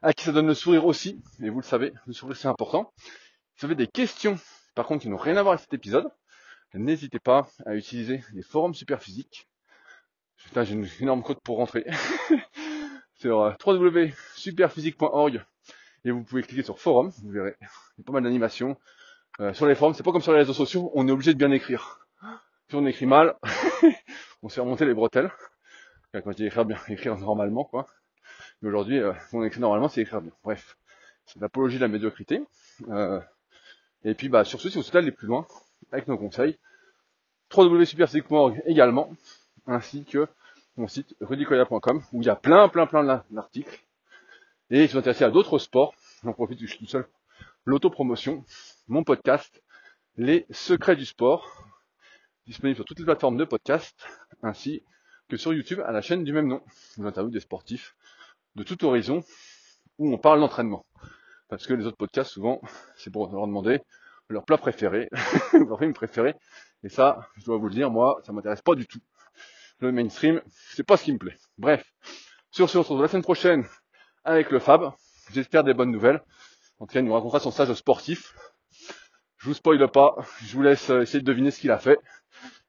[0.00, 1.22] à qui ça donne le sourire aussi.
[1.40, 2.92] Et vous le savez, le sourire c'est important.
[3.54, 4.36] Si vous avez des questions,
[4.74, 6.08] par contre, qui n'ont rien à voir avec cet épisode,
[6.74, 9.48] n'hésitez pas à utiliser les forums Superphysique.
[10.44, 11.86] Putain, j'ai une énorme code pour rentrer.
[13.14, 15.44] sur euh, www.superphysique.org
[16.04, 17.54] et vous pouvez cliquer sur forum, vous verrez.
[17.60, 18.76] Il y a pas mal d'animations.
[19.40, 21.38] Euh, sur les forums, c'est pas comme sur les réseaux sociaux, on est obligé de
[21.38, 22.06] bien écrire.
[22.68, 23.36] Si on écrit mal,
[24.42, 25.30] on se fait remonter les bretelles.
[26.12, 27.86] Quand je dis écrire bien, écrire normalement, quoi.
[28.60, 30.32] Mais aujourd'hui, euh, on écrit normalement, c'est écrire bien.
[30.42, 30.76] Bref,
[31.26, 32.42] c'est l'apologie de la médiocrité.
[32.88, 33.20] Euh,
[34.04, 35.46] et puis, bah, sur ce, si vous souhaitez aller plus loin,
[35.92, 36.58] avec nos conseils.
[37.54, 39.12] www.superphysique.org également,
[39.66, 40.26] ainsi que
[40.76, 43.84] mon site rudicoya.com où il y a plein, plein, plein d'articles.
[44.70, 47.06] Et si vous êtes intéressés à d'autres sports, j'en profite, je suis tout seul,
[47.66, 48.44] l'autopromotion,
[48.88, 49.62] mon podcast,
[50.16, 51.64] les secrets du sport,
[52.46, 54.06] disponible sur toutes les plateformes de podcast,
[54.42, 54.82] ainsi
[55.28, 56.62] que sur YouTube à la chaîne du même nom.
[56.96, 57.94] Où j'interviewe des sportifs
[58.54, 59.22] de tout horizon
[59.98, 60.84] où on parle d'entraînement.
[61.48, 62.60] Parce que les autres podcasts, souvent,
[62.96, 63.80] c'est pour leur demander
[64.28, 65.08] leur plat préféré,
[65.52, 66.34] leur film préféré.
[66.84, 69.00] Et ça, je dois vous le dire, moi, ça m'intéresse pas du tout.
[69.80, 71.36] Le mainstream, c'est pas ce qui me plaît.
[71.58, 71.84] Bref.
[72.50, 73.66] Sur ce, on se retrouve la semaine prochaine
[74.24, 74.92] avec le Fab.
[75.32, 76.22] J'espère des bonnes nouvelles.
[76.78, 78.34] En tout cas, il nous racontera son stage sportif.
[79.38, 80.16] Je vous spoile pas.
[80.44, 81.98] Je vous laisse essayer de deviner ce qu'il a fait.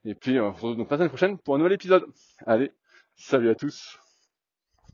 [0.05, 2.05] Et puis, on se retrouve donc la semaine prochaine pour un nouvel épisode.
[2.45, 2.71] Allez,
[3.15, 4.02] salut à tous.